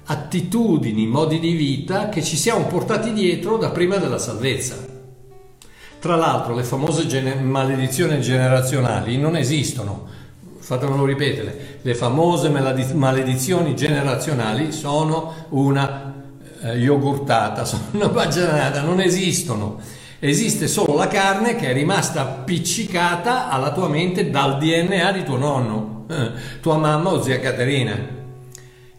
attitudini, 0.04 1.06
modi 1.06 1.38
di 1.38 1.52
vita 1.52 2.08
che 2.08 2.22
ci 2.22 2.38
siamo 2.38 2.64
portati 2.64 3.12
dietro 3.12 3.58
da 3.58 3.68
prima 3.68 3.98
della 3.98 4.18
salvezza. 4.18 4.91
Tra 6.02 6.16
l'altro 6.16 6.56
le 6.56 6.64
famose 6.64 7.06
gene- 7.06 7.36
maledizioni 7.36 8.20
generazionali 8.20 9.16
non 9.18 9.36
esistono, 9.36 10.08
fatemelo 10.58 11.04
ripetere, 11.04 11.78
le 11.80 11.94
famose 11.94 12.48
maledizioni 12.48 13.76
generazionali 13.76 14.72
sono 14.72 15.46
una 15.50 16.12
eh, 16.60 16.72
yogurtata, 16.72 17.62
sono 17.64 17.84
una 17.92 18.08
baggianata, 18.08 18.80
non 18.80 19.00
esistono 19.00 19.78
esiste 20.18 20.66
solo 20.66 20.96
la 20.96 21.06
carne 21.06 21.54
che 21.54 21.68
è 21.68 21.72
rimasta 21.72 22.22
appiccicata 22.22 23.48
alla 23.48 23.72
tua 23.72 23.86
mente 23.86 24.28
dal 24.28 24.58
DNA 24.58 25.12
di 25.12 25.22
tuo 25.22 25.36
nonno, 25.36 26.06
eh, 26.10 26.30
tua 26.60 26.78
mamma 26.78 27.10
o 27.10 27.22
zia 27.22 27.38
Caterina. 27.38 27.96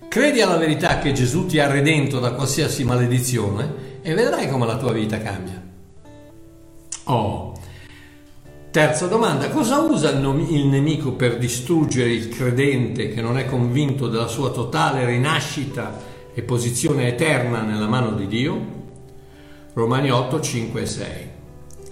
Credi 0.07 0.39
alla 0.39 0.55
verità 0.55 0.99
che 0.99 1.11
Gesù 1.11 1.47
ti 1.47 1.59
ha 1.59 1.69
redento 1.69 2.21
da 2.21 2.31
qualsiasi 2.31 2.85
maledizione 2.85 3.99
e 4.01 4.13
vedrai 4.13 4.49
come 4.49 4.65
la 4.65 4.77
tua 4.77 4.93
vita 4.93 5.17
cambia. 5.17 5.62
Oh. 7.05 7.51
Terza 8.71 9.07
domanda, 9.07 9.49
cosa 9.49 9.79
usa 9.79 10.09
il 10.09 10.65
nemico 10.65 11.11
per 11.11 11.37
distruggere 11.37 12.11
il 12.11 12.29
credente 12.29 13.09
che 13.09 13.21
non 13.21 13.37
è 13.37 13.45
convinto 13.45 14.07
della 14.07 14.27
sua 14.27 14.51
totale 14.51 15.05
rinascita 15.05 15.99
e 16.33 16.41
posizione 16.43 17.09
eterna 17.09 17.61
nella 17.61 17.87
mano 17.87 18.13
di 18.13 18.27
Dio? 18.27 18.81
Romani 19.73 20.09
8, 20.11 20.39
5 20.39 20.81
e 20.81 20.85
6. 20.85 21.29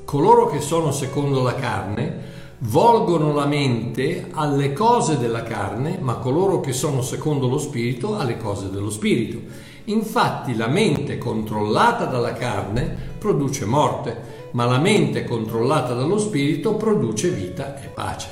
Coloro 0.06 0.48
che 0.48 0.62
sono 0.62 0.92
secondo 0.92 1.44
la 1.44 1.56
carne 1.56 2.30
volgono 2.60 3.34
la 3.34 3.46
mente 3.46 4.30
alle 4.32 4.72
cose 4.72 5.18
della 5.18 5.44
carne, 5.44 5.98
ma 6.00 6.16
coloro 6.16 6.60
che 6.60 6.74
sono 6.74 7.02
secondo 7.02 7.48
lo 7.48 7.58
spirito 7.58 8.18
alle 8.18 8.38
cose 8.38 8.70
dello 8.70 8.90
spirito. 8.90 9.40
Infatti 9.86 10.56
la 10.56 10.68
mente 10.68 11.18
controllata 11.18 12.06
dalla 12.06 12.34
carne 12.34 12.96
produce 13.18 13.66
morte, 13.66 14.41
ma 14.52 14.66
la 14.66 14.80
mente 14.80 15.24
controllata 15.24 15.94
dallo 15.94 16.18
spirito 16.18 16.76
produce 16.76 17.30
vita 17.30 17.82
e 17.82 17.88
pace. 17.88 18.30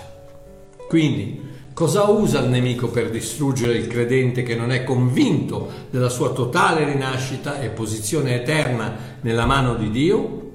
Quindi 0.87 1.47
Cosa 1.79 2.09
usa 2.09 2.41
il 2.41 2.49
nemico 2.49 2.89
per 2.89 3.09
distruggere 3.09 3.77
il 3.77 3.87
credente 3.87 4.43
che 4.43 4.53
non 4.53 4.73
è 4.73 4.83
convinto 4.83 5.71
della 5.89 6.09
sua 6.09 6.31
totale 6.31 6.83
rinascita 6.83 7.61
e 7.61 7.69
posizione 7.69 8.35
eterna 8.35 8.97
nella 9.21 9.45
mano 9.45 9.75
di 9.75 9.89
Dio? 9.89 10.51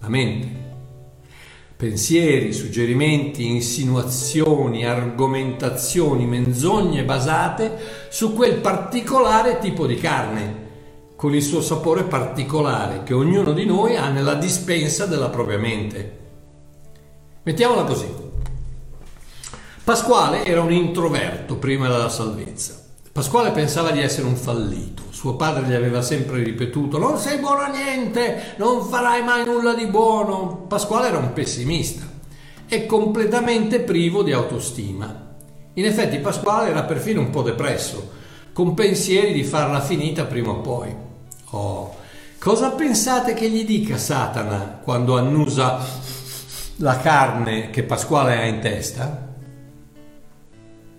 La 0.00 0.10
mente. 0.10 0.48
Pensieri, 1.76 2.52
suggerimenti, 2.52 3.46
insinuazioni, 3.46 4.84
argomentazioni, 4.84 6.26
menzogne 6.26 7.04
basate 7.04 7.78
su 8.10 8.34
quel 8.34 8.56
particolare 8.56 9.60
tipo 9.60 9.86
di 9.86 9.94
carne, 9.94 10.59
con 11.20 11.34
il 11.34 11.42
suo 11.42 11.60
sapore 11.60 12.04
particolare 12.04 13.02
che 13.02 13.12
ognuno 13.12 13.52
di 13.52 13.66
noi 13.66 13.94
ha 13.94 14.08
nella 14.08 14.36
dispensa 14.36 15.04
della 15.04 15.28
propria 15.28 15.58
mente. 15.58 16.18
Mettiamola 17.42 17.84
così. 17.84 18.06
Pasquale 19.84 20.46
era 20.46 20.62
un 20.62 20.72
introverto 20.72 21.56
prima 21.56 21.88
della 21.88 22.08
salvezza. 22.08 22.82
Pasquale 23.12 23.50
pensava 23.50 23.90
di 23.90 24.00
essere 24.00 24.26
un 24.28 24.34
fallito. 24.34 25.02
Suo 25.10 25.34
padre 25.34 25.66
gli 25.66 25.74
aveva 25.74 26.00
sempre 26.00 26.42
ripetuto: 26.42 26.96
Non 26.96 27.18
sei 27.18 27.38
buono 27.38 27.60
a 27.60 27.68
niente, 27.68 28.54
non 28.56 28.82
farai 28.82 29.22
mai 29.22 29.44
nulla 29.44 29.74
di 29.74 29.84
buono. 29.88 30.64
Pasquale 30.68 31.08
era 31.08 31.18
un 31.18 31.34
pessimista 31.34 32.06
e 32.66 32.86
completamente 32.86 33.80
privo 33.80 34.22
di 34.22 34.32
autostima. 34.32 35.34
In 35.74 35.84
effetti, 35.84 36.16
Pasquale 36.16 36.70
era 36.70 36.84
perfino 36.84 37.20
un 37.20 37.28
po' 37.28 37.42
depresso, 37.42 38.10
con 38.54 38.72
pensieri 38.72 39.34
di 39.34 39.44
farla 39.44 39.82
finita 39.82 40.24
prima 40.24 40.52
o 40.52 40.60
poi. 40.62 41.08
Oh, 41.50 41.96
cosa 42.38 42.70
pensate 42.70 43.34
che 43.34 43.48
gli 43.50 43.64
dica 43.64 43.96
Satana 43.96 44.80
quando 44.82 45.18
annusa 45.18 45.84
la 46.76 46.96
carne 46.98 47.70
che 47.70 47.82
Pasquale 47.82 48.36
ha 48.36 48.44
in 48.44 48.60
testa? 48.60 49.28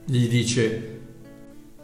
gli 0.03 0.27
dice, 0.27 1.00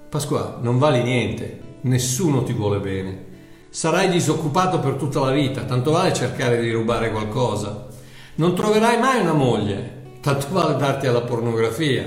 Pasquale, 0.09 0.55
non 0.59 0.77
vali 0.77 1.01
niente, 1.01 1.61
nessuno 1.81 2.43
ti 2.43 2.51
vuole 2.51 2.79
bene, 2.79 3.25
sarai 3.69 4.09
disoccupato 4.09 4.79
per 4.79 4.95
tutta 4.95 5.21
la 5.21 5.31
vita, 5.31 5.61
tanto 5.61 5.91
vale 5.91 6.13
cercare 6.13 6.59
di 6.59 6.69
rubare 6.71 7.09
qualcosa, 7.09 7.87
non 8.35 8.53
troverai 8.53 8.99
mai 8.99 9.21
una 9.21 9.31
moglie, 9.31 10.17
tanto 10.19 10.47
vale 10.49 10.75
darti 10.75 11.07
alla 11.07 11.21
pornografia, 11.21 12.05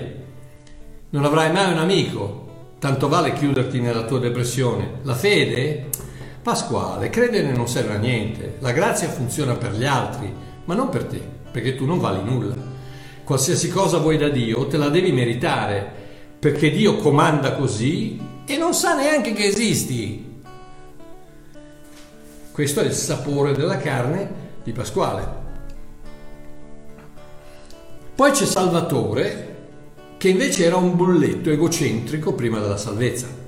non 1.09 1.25
avrai 1.25 1.51
mai 1.53 1.73
un 1.73 1.79
amico, 1.79 2.49
tanto 2.79 3.09
vale 3.09 3.33
chiuderti 3.33 3.81
nella 3.81 4.05
tua 4.05 4.19
depressione. 4.19 5.01
La 5.03 5.15
fede? 5.15 5.89
Pasquale, 6.43 7.11
credere 7.11 7.53
non 7.53 7.69
serve 7.69 7.95
a 7.95 7.99
niente, 7.99 8.57
la 8.61 8.73
grazia 8.73 9.09
funziona 9.09 9.55
per 9.55 9.75
gli 9.75 9.85
altri, 9.85 10.33
ma 10.65 10.75
non 10.75 10.89
per 10.89 11.05
te, 11.05 11.21
perché 11.51 11.75
tu 11.75 11.85
non 11.85 11.99
vali 11.99 12.23
nulla. 12.25 12.55
Qualsiasi 13.25 13.69
cosa 13.69 13.99
vuoi 13.99 14.17
da 14.17 14.29
Dio 14.29 14.67
te 14.67 14.77
la 14.77 14.89
devi 14.89 15.13
meritare 15.13 15.99
perché 16.41 16.71
Dio 16.71 16.97
comanda 16.97 17.53
così 17.53 18.19
e 18.47 18.57
non 18.57 18.73
sa 18.73 18.97
neanche 18.97 19.35
che 19.35 19.45
esisti. 19.45 20.43
Questo 22.51 22.81
è 22.81 22.85
il 22.85 22.93
sapore 22.93 23.53
della 23.53 23.77
carne 23.77 24.33
di 24.65 24.73
Pasquale. 24.73 25.29
Poi 28.15 28.31
c'è 28.33 28.47
Salvatore, 28.47 29.57
che 30.17 30.29
invece 30.31 30.65
era 30.65 30.77
un 30.77 30.97
bulletto 30.97 31.51
egocentrico 31.51 32.33
prima 32.33 32.59
della 32.59 32.79
salvezza. 32.79 33.40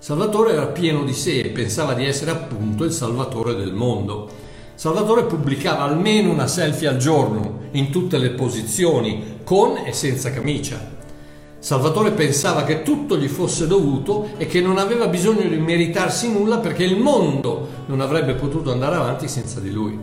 Salvatore 0.00 0.52
era 0.52 0.66
pieno 0.66 1.02
di 1.02 1.12
sé 1.12 1.40
e 1.40 1.48
pensava 1.48 1.92
di 1.92 2.06
essere 2.06 2.30
appunto 2.30 2.84
il 2.84 2.92
Salvatore 2.92 3.56
del 3.56 3.72
mondo. 3.72 4.28
Salvatore 4.76 5.24
pubblicava 5.24 5.82
almeno 5.82 6.30
una 6.30 6.46
selfie 6.46 6.86
al 6.86 6.98
giorno, 6.98 7.62
in 7.72 7.90
tutte 7.90 8.16
le 8.16 8.30
posizioni, 8.30 9.40
con 9.42 9.76
e 9.76 9.92
senza 9.92 10.30
camicia. 10.30 10.78
Salvatore 11.58 12.12
pensava 12.12 12.62
che 12.62 12.84
tutto 12.84 13.18
gli 13.18 13.26
fosse 13.26 13.66
dovuto 13.66 14.28
e 14.36 14.46
che 14.46 14.60
non 14.60 14.78
aveva 14.78 15.08
bisogno 15.08 15.48
di 15.48 15.56
meritarsi 15.56 16.32
nulla 16.32 16.58
perché 16.58 16.84
il 16.84 17.00
mondo 17.00 17.68
non 17.86 18.00
avrebbe 18.00 18.34
potuto 18.34 18.70
andare 18.70 18.94
avanti 18.94 19.26
senza 19.26 19.58
di 19.58 19.72
lui. 19.72 19.98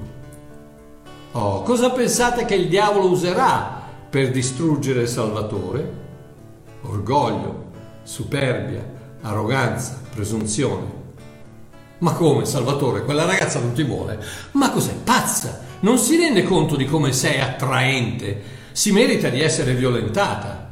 Oh, 1.31 1.61
cosa 1.61 1.91
pensate 1.91 2.43
che 2.43 2.55
il 2.55 2.67
diavolo 2.67 3.09
userà 3.09 3.81
per 4.09 4.29
distruggere 4.31 5.07
Salvatore? 5.07 6.03
Orgoglio, 6.81 7.63
superbia, 8.03 8.94
arroganza, 9.25 9.99
presunzione. 10.13 11.03
Ma 11.97 12.13
come, 12.13 12.45
Salvatore, 12.45 13.03
quella 13.03 13.25
ragazza 13.25 13.59
non 13.59 13.73
ti 13.73 13.83
vuole? 13.83 14.19
Ma 14.51 14.69
cos'è, 14.69 14.93
pazza? 15.03 15.61
Non 15.81 15.97
si 15.97 16.17
rende 16.17 16.43
conto 16.43 16.75
di 16.75 16.85
come 16.85 17.11
sei 17.11 17.39
attraente? 17.39 18.53
Si 18.71 18.91
merita 18.91 19.29
di 19.29 19.41
essere 19.41 19.73
violentata. 19.73 20.71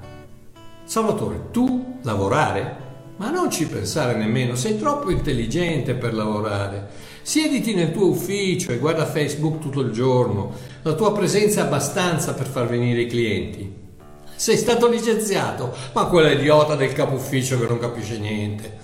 Salvatore, 0.83 1.49
tu 1.51 1.99
lavorare? 2.03 2.81
Ma 3.17 3.29
non 3.29 3.49
ci 3.49 3.67
pensare 3.67 4.15
nemmeno, 4.15 4.55
sei 4.55 4.77
troppo 4.77 5.09
intelligente 5.09 5.93
per 5.93 6.13
lavorare. 6.13 6.89
Siediti 7.21 7.73
nel 7.73 7.91
tuo 7.91 8.07
ufficio 8.07 8.71
e 8.71 8.79
guarda 8.79 9.05
Facebook 9.05 9.59
tutto 9.59 9.79
il 9.81 9.91
giorno. 9.91 10.51
La 10.81 10.93
tua 10.93 11.13
presenza 11.13 11.61
è 11.61 11.63
abbastanza 11.63 12.33
per 12.33 12.47
far 12.47 12.67
venire 12.67 13.01
i 13.01 13.07
clienti. 13.07 13.82
Sei 14.35 14.57
stato 14.57 14.89
licenziato, 14.89 15.73
ma 15.93 16.05
quella 16.05 16.31
idiota 16.31 16.75
del 16.75 16.93
capo 16.93 17.15
ufficio 17.15 17.59
che 17.59 17.67
non 17.67 17.79
capisce 17.79 18.17
niente. 18.17 18.81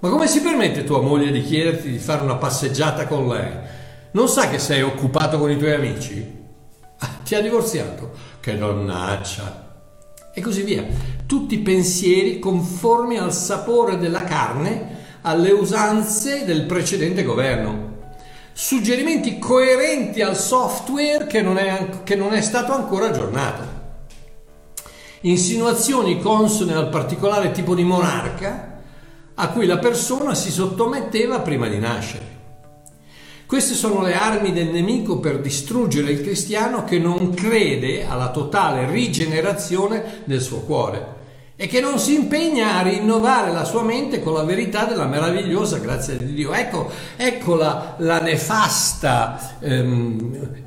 Ma 0.00 0.10
come 0.10 0.26
si 0.28 0.42
permette 0.42 0.84
tua 0.84 1.00
moglie 1.00 1.32
di 1.32 1.42
chiederti 1.42 1.90
di 1.90 1.98
fare 1.98 2.22
una 2.22 2.36
passeggiata 2.36 3.06
con 3.06 3.26
lei? 3.26 3.50
Non 4.10 4.28
sa 4.28 4.48
che 4.48 4.58
sei 4.58 4.82
occupato 4.82 5.38
con 5.38 5.50
i 5.50 5.56
tuoi 5.56 5.72
amici? 5.72 6.42
Ah, 6.98 7.18
ti 7.24 7.34
ha 7.34 7.40
divorziato? 7.40 8.12
Che 8.38 8.56
donnaccia! 8.56 9.62
E 10.34 10.40
così 10.40 10.62
via. 10.62 10.84
Tutti 11.26 11.58
pensieri 11.58 12.38
conformi 12.38 13.16
al 13.16 13.32
sapore 13.32 13.98
della 13.98 14.24
carne, 14.24 15.02
alle 15.22 15.50
usanze 15.50 16.44
del 16.44 16.64
precedente 16.64 17.22
governo. 17.22 17.92
Suggerimenti 18.52 19.38
coerenti 19.38 20.20
al 20.20 20.36
software 20.36 21.26
che 21.26 21.40
non 21.40 21.56
è, 21.56 22.02
che 22.04 22.14
non 22.14 22.34
è 22.34 22.42
stato 22.42 22.72
ancora 22.72 23.06
aggiornato 23.06 23.73
insinuazioni 25.24 26.20
consone 26.20 26.74
al 26.74 26.88
particolare 26.88 27.52
tipo 27.52 27.74
di 27.74 27.84
monarca 27.84 28.80
a 29.34 29.48
cui 29.48 29.66
la 29.66 29.78
persona 29.78 30.34
si 30.34 30.50
sottometteva 30.50 31.40
prima 31.40 31.68
di 31.68 31.78
nascere. 31.78 32.32
Queste 33.46 33.74
sono 33.74 34.00
le 34.02 34.14
armi 34.14 34.52
del 34.52 34.68
nemico 34.68 35.20
per 35.20 35.40
distruggere 35.40 36.10
il 36.10 36.22
cristiano 36.22 36.84
che 36.84 36.98
non 36.98 37.34
crede 37.34 38.06
alla 38.06 38.30
totale 38.30 38.90
rigenerazione 38.90 40.22
del 40.24 40.40
suo 40.40 40.60
cuore 40.60 41.13
e 41.56 41.68
che 41.68 41.80
non 41.80 42.00
si 42.00 42.14
impegna 42.14 42.78
a 42.78 42.82
rinnovare 42.82 43.52
la 43.52 43.64
sua 43.64 43.82
mente 43.82 44.20
con 44.20 44.32
la 44.32 44.42
verità 44.42 44.86
della 44.86 45.06
meravigliosa 45.06 45.78
grazia 45.78 46.14
di 46.16 46.34
Dio. 46.34 46.52
Ecco, 46.52 46.90
ecco 47.16 47.54
la, 47.54 47.94
la, 47.98 48.20
nefasta 48.20 49.58
ehm, 49.60 50.64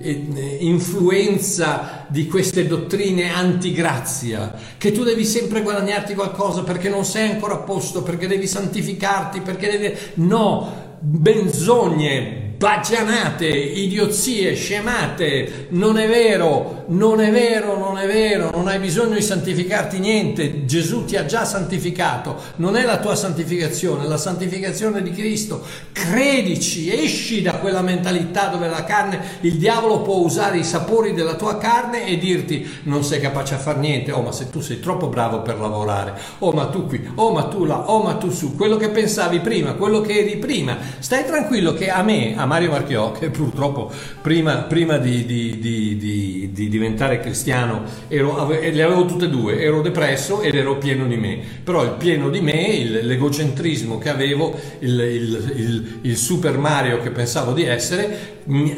influenza 0.59 2.05
di 2.07 2.25
queste 2.27 2.67
dottrine 2.67 3.33
antigrazia, 3.33 4.53
che 4.77 4.93
tu 4.93 5.03
devi 5.03 5.25
sempre 5.25 5.61
guadagnarti 5.61 6.13
qualcosa 6.13 6.63
perché 6.63 6.87
non 6.87 7.03
sei 7.03 7.31
ancora 7.31 7.55
a 7.55 7.57
posto, 7.57 8.01
perché 8.01 8.27
devi 8.27 8.47
santificarti, 8.47 9.41
perché 9.41 9.69
devi... 9.69 9.97
No, 10.15 10.85
benzogne, 10.99 12.46
bagianate, 12.57 13.45
idiozie, 13.47 14.55
scemate, 14.55 15.67
non 15.69 15.99
è 15.99 16.07
vero, 16.07 16.85
non 16.87 17.21
è 17.21 17.31
vero, 17.31 17.77
non 17.77 17.99
è 17.99 18.07
vero, 18.07 18.49
non 18.49 18.67
hai 18.67 18.79
bisogno 18.79 19.13
di 19.13 19.21
santificarti 19.21 19.99
niente, 19.99 20.65
Gesù 20.65 21.05
ti 21.05 21.15
ha 21.17 21.25
già 21.25 21.45
santificato, 21.45 22.35
non 22.55 22.75
è 22.75 22.83
la 22.83 22.97
tua 22.97 23.15
santificazione, 23.15 24.05
è 24.05 24.07
la 24.07 24.17
santificazione 24.17 25.03
di 25.03 25.11
Cristo, 25.11 25.63
credici, 25.91 26.91
esci 26.91 27.43
da 27.43 27.53
quella 27.57 27.83
mentalità 27.83 28.47
dove 28.47 28.67
la 28.67 28.83
carne, 28.83 29.21
il 29.41 29.57
diavolo 29.57 30.01
può 30.01 30.15
usare 30.15 30.57
i 30.57 30.63
sapori 30.63 31.13
della 31.13 31.35
tua 31.35 31.59
carne 31.59 32.07
e 32.07 32.17
dirti 32.17 32.67
non 32.83 33.03
sei 33.03 33.19
capace 33.19 33.53
a 33.53 33.59
fare 33.59 33.77
niente, 33.77 34.11
oh 34.11 34.23
ma 34.23 34.31
se 34.31 34.49
tu 34.49 34.61
sei 34.61 34.79
troppo 34.79 35.09
bravo 35.09 35.43
per 35.43 35.59
lavorare, 35.59 36.13
oh 36.39 36.51
ma 36.53 36.65
tu 36.69 36.87
qui, 36.87 37.07
oh 37.15 37.31
ma 37.31 37.43
tu 37.43 37.65
là, 37.65 37.91
oh 37.91 38.01
ma 38.01 38.15
tu 38.15 38.31
su, 38.31 38.55
quello 38.55 38.77
che 38.77 38.89
pensavi 38.89 39.41
prima, 39.41 39.73
quello 39.73 40.01
che 40.01 40.17
eri 40.17 40.37
prima, 40.37 40.75
stai 40.97 41.23
tranquillo 41.23 41.73
che 41.73 41.91
a 41.91 42.01
me, 42.01 42.35
a 42.35 42.45
Mario 42.47 42.71
Marchiò, 42.71 43.11
che 43.11 43.29
purtroppo 43.29 43.91
prima, 44.21 44.63
prima 44.63 44.97
di, 44.97 45.25
di, 45.25 45.59
di, 45.59 46.49
di, 46.51 46.69
diventare 46.69 47.19
cristiano 47.19 47.83
ero, 48.07 48.47
le 48.49 48.81
avevo 48.81 49.05
tutte 49.05 49.25
e 49.25 49.29
due, 49.29 49.61
ero 49.61 49.81
depresso 49.81 50.41
ed 50.41 50.55
ero 50.55 50.77
pieno 50.77 51.05
di 51.05 51.17
me, 51.17 51.39
però 51.63 51.83
il 51.83 51.91
pieno 51.91 52.29
di 52.29 52.41
me, 52.41 52.67
il, 52.67 53.05
l'egocentrismo 53.05 53.97
che 53.97 54.09
avevo, 54.09 54.59
il, 54.79 54.99
il, 54.99 55.99
il, 56.01 56.17
Super 56.17 56.57
Mario 56.57 56.99
che 57.01 57.11
pensavo 57.11 57.53
di 57.53 57.63
essere, 57.63 58.37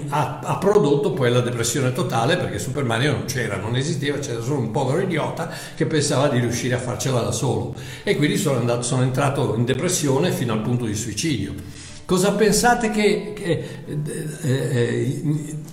ha, 0.09 0.39
ha, 0.43 0.57
prodotto 0.57 1.11
poi 1.11 1.31
la 1.31 1.41
depressione 1.41 1.91
totale 1.93 2.37
perché 2.37 2.57
Super 2.57 2.83
Mario 2.83 3.11
non 3.11 3.25
c'era, 3.25 3.57
non 3.57 3.75
esisteva, 3.75 4.17
c'era 4.17 4.41
solo 4.41 4.59
un 4.59 4.71
povero 4.71 5.01
idiota 5.01 5.51
che 5.75 5.85
pensava 5.85 6.27
di 6.27 6.39
riuscire 6.39 6.73
a 6.75 6.79
farcela 6.79 7.21
da 7.21 7.31
solo 7.31 7.75
e 8.03 8.15
quindi 8.15 8.37
sono, 8.37 8.57
andato, 8.57 8.81
sono 8.81 9.03
entrato 9.03 9.55
in 9.55 9.65
depressione 9.65 10.31
fino 10.31 10.53
al 10.53 10.61
punto 10.61 10.85
di 10.85 10.95
suicidio. 10.95 11.78
Cosa 12.09 12.31
pensate 12.31 12.89
che, 12.89 13.33
che 13.35 13.83
eh, 13.85 14.41
eh, 14.41 15.21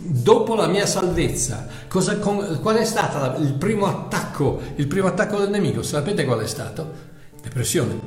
dopo 0.03 0.55
la 0.55 0.67
mia 0.67 0.85
salvezza, 0.85 1.67
cosa, 1.89 2.19
con, 2.19 2.59
qual 2.61 2.77
è 2.77 2.85
stato 2.85 3.41
il 3.41 3.55
primo 3.55 3.87
attacco, 3.87 4.61
il 4.75 4.87
primo 4.87 5.07
attacco 5.07 5.39
del 5.39 5.49
nemico? 5.49 5.83
Sapete 5.83 6.27
qual 6.27 6.41
è 6.41 6.47
stato? 6.47 6.93
Depressione. 7.41 7.99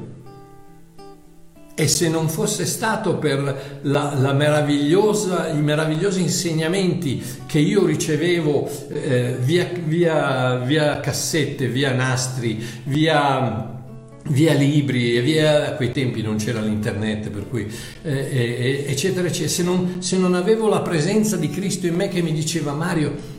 E 1.74 1.88
se 1.88 2.08
non 2.08 2.30
fosse 2.30 2.68
stato 2.68 3.16
per 3.16 3.80
la, 3.82 4.14
la 4.16 4.32
i 4.32 5.62
meravigliosi 5.62 6.22
insegnamenti 6.22 7.24
che 7.48 7.58
io 7.58 7.84
ricevevo 7.84 8.70
eh, 8.90 9.38
via, 9.40 9.72
via, 9.86 10.58
via 10.58 11.00
cassette, 11.00 11.68
via 11.68 11.94
nastri, 11.94 12.64
via 12.84 13.79
via 14.28 14.54
libri 14.54 15.16
e 15.16 15.22
via 15.22 15.70
a 15.70 15.72
quei 15.74 15.92
tempi 15.92 16.22
non 16.22 16.36
c'era 16.36 16.60
l'internet 16.62 17.30
per 17.30 17.48
cui 17.48 17.72
eh, 18.04 18.86
eccetera 18.88 19.28
eccetera 19.28 19.50
se 19.50 19.64
non, 19.64 19.96
se 20.00 20.18
non 20.18 20.36
avevo 20.36 20.68
la 20.68 20.82
presenza 20.82 21.36
di 21.38 21.50
Cristo 21.50 21.88
in 21.88 21.96
me 21.96 22.10
che 22.10 22.22
mi 22.22 22.34
diceva 22.34 22.74
Mario 22.74 23.38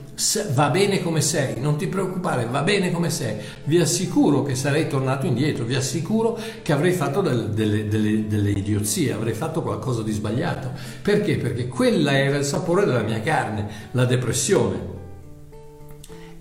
va 0.52 0.68
bene 0.68 1.02
come 1.02 1.22
sei, 1.22 1.58
non 1.60 1.76
ti 1.76 1.86
preoccupare, 1.86 2.46
va 2.46 2.62
bene 2.62 2.90
come 2.90 3.08
sei, 3.08 3.36
vi 3.64 3.78
assicuro 3.78 4.42
che 4.42 4.54
sarei 4.54 4.86
tornato 4.86 5.24
indietro, 5.26 5.64
vi 5.64 5.74
assicuro 5.74 6.38
che 6.62 6.72
avrei 6.72 6.92
fatto 6.92 7.22
del, 7.22 7.50
delle, 7.50 7.88
delle, 7.88 8.26
delle, 8.26 8.50
idiozie, 8.50 9.12
avrei 9.12 9.32
fatto 9.32 9.62
qualcosa 9.62 10.02
di 10.02 10.12
sbagliato. 10.12 10.72
Perché? 11.00 11.36
Perché 11.38 11.68
quella 11.68 12.12
era 12.18 12.36
il 12.36 12.44
sapore 12.44 12.84
della 12.84 13.02
mia 13.02 13.20
carne, 13.22 13.66
la 13.92 14.04
depressione. 14.04 14.99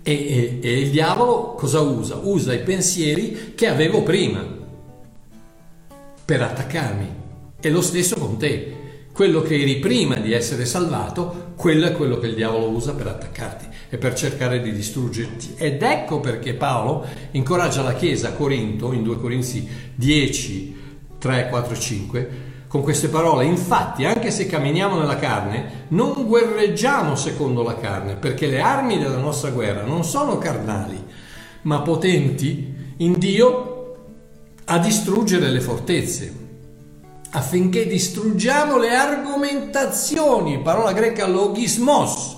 E, 0.02 0.12
e, 0.12 0.58
e, 0.62 0.80
il 0.80 0.90
diavolo 0.90 1.54
cosa 1.54 1.80
usa? 1.80 2.16
Usa 2.22 2.54
i 2.54 2.60
pensieri 2.60 3.52
che 3.54 3.66
avevo 3.66 4.02
prima 4.02 4.44
per 6.24 6.42
attaccarmi. 6.42 7.18
E 7.60 7.70
lo 7.70 7.82
stesso 7.82 8.16
con 8.16 8.36
te. 8.38 8.76
Quello 9.12 9.42
che 9.42 9.60
eri 9.60 9.76
prima 9.80 10.16
di 10.16 10.32
essere 10.32 10.64
salvato, 10.64 11.52
quello 11.56 11.86
è 11.86 11.92
quello 11.92 12.18
che 12.18 12.28
il 12.28 12.34
diavolo 12.34 12.68
usa 12.68 12.94
per 12.94 13.08
attaccarti 13.08 13.66
e 13.90 13.98
per 13.98 14.14
cercare 14.14 14.62
di 14.62 14.72
distruggerti. 14.72 15.54
Ed 15.56 15.82
ecco 15.82 16.20
perché 16.20 16.54
Paolo 16.54 17.04
incoraggia 17.32 17.82
la 17.82 17.94
Chiesa 17.94 18.28
a 18.28 18.32
Corinto, 18.32 18.92
in 18.92 19.02
2 19.02 19.18
Corinzi 19.18 19.68
10, 19.94 20.76
3, 21.18 21.48
4, 21.50 21.76
5, 21.76 22.30
con 22.70 22.82
queste 22.82 23.08
parole, 23.08 23.46
infatti, 23.46 24.04
anche 24.04 24.30
se 24.30 24.46
camminiamo 24.46 24.96
nella 24.96 25.16
carne, 25.16 25.86
non 25.88 26.24
guerreggiamo 26.24 27.16
secondo 27.16 27.64
la 27.64 27.74
carne, 27.74 28.14
perché 28.14 28.46
le 28.46 28.60
armi 28.60 28.96
della 28.96 29.16
nostra 29.16 29.50
guerra 29.50 29.82
non 29.82 30.04
sono 30.04 30.38
carnali, 30.38 31.04
ma 31.62 31.80
potenti 31.80 32.72
in 32.98 33.18
Dio 33.18 33.96
a 34.66 34.78
distruggere 34.78 35.50
le 35.50 35.60
fortezze, 35.60 36.32
affinché 37.30 37.88
distruggiamo 37.88 38.78
le 38.78 38.94
argomentazioni, 38.94 40.60
parola 40.60 40.92
greca 40.92 41.26
logismos, 41.26 42.36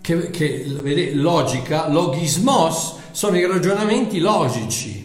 che, 0.00 0.30
che 0.30 0.64
logica, 1.12 1.88
logismos 1.88 2.98
sono 3.10 3.36
i 3.36 3.44
ragionamenti 3.44 4.20
logici 4.20 5.03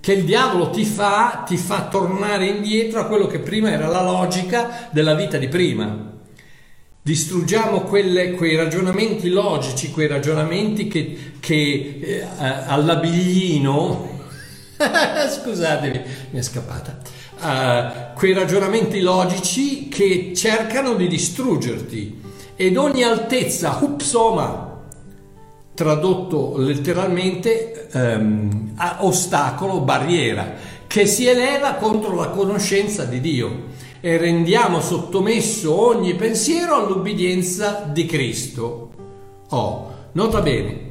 che 0.00 0.12
il 0.12 0.24
diavolo 0.24 0.70
ti 0.70 0.84
fa, 0.84 1.44
ti 1.46 1.56
fa 1.56 1.88
tornare 1.88 2.46
indietro 2.46 3.00
a 3.00 3.06
quello 3.06 3.26
che 3.26 3.40
prima 3.40 3.70
era 3.70 3.88
la 3.88 4.02
logica 4.02 4.88
della 4.90 5.14
vita 5.14 5.38
di 5.38 5.48
prima. 5.48 6.16
Distruggiamo 7.02 7.82
quelle, 7.82 8.32
quei 8.32 8.54
ragionamenti 8.54 9.30
logici, 9.30 9.90
quei 9.90 10.06
ragionamenti 10.06 10.88
che, 10.88 11.32
che 11.40 12.00
eh, 12.02 12.26
all'abiglino, 12.66 14.16
scusatemi, 15.42 16.02
mi 16.30 16.38
è 16.38 16.42
scappata, 16.42 16.98
uh, 17.40 18.14
quei 18.14 18.34
ragionamenti 18.34 19.00
logici 19.00 19.88
che 19.88 20.32
cercano 20.34 20.94
di 20.94 21.08
distruggerti 21.08 22.20
ed 22.54 22.76
ogni 22.76 23.02
altezza, 23.02 23.78
upsoma, 23.80 24.82
tradotto 25.74 26.56
letteralmente 26.58 27.77
ehm, 27.92 28.74
ostacolo, 28.98 29.80
barriera, 29.80 30.54
che 30.86 31.06
si 31.06 31.26
eleva 31.26 31.74
contro 31.74 32.14
la 32.14 32.28
conoscenza 32.28 33.04
di 33.04 33.20
Dio 33.20 33.66
e 34.00 34.16
rendiamo 34.16 34.80
sottomesso 34.80 35.88
ogni 35.88 36.14
pensiero 36.14 36.76
all'ubbidienza 36.76 37.88
di 37.92 38.06
Cristo. 38.06 38.90
Oh, 39.50 39.94
nota 40.12 40.40
bene, 40.40 40.86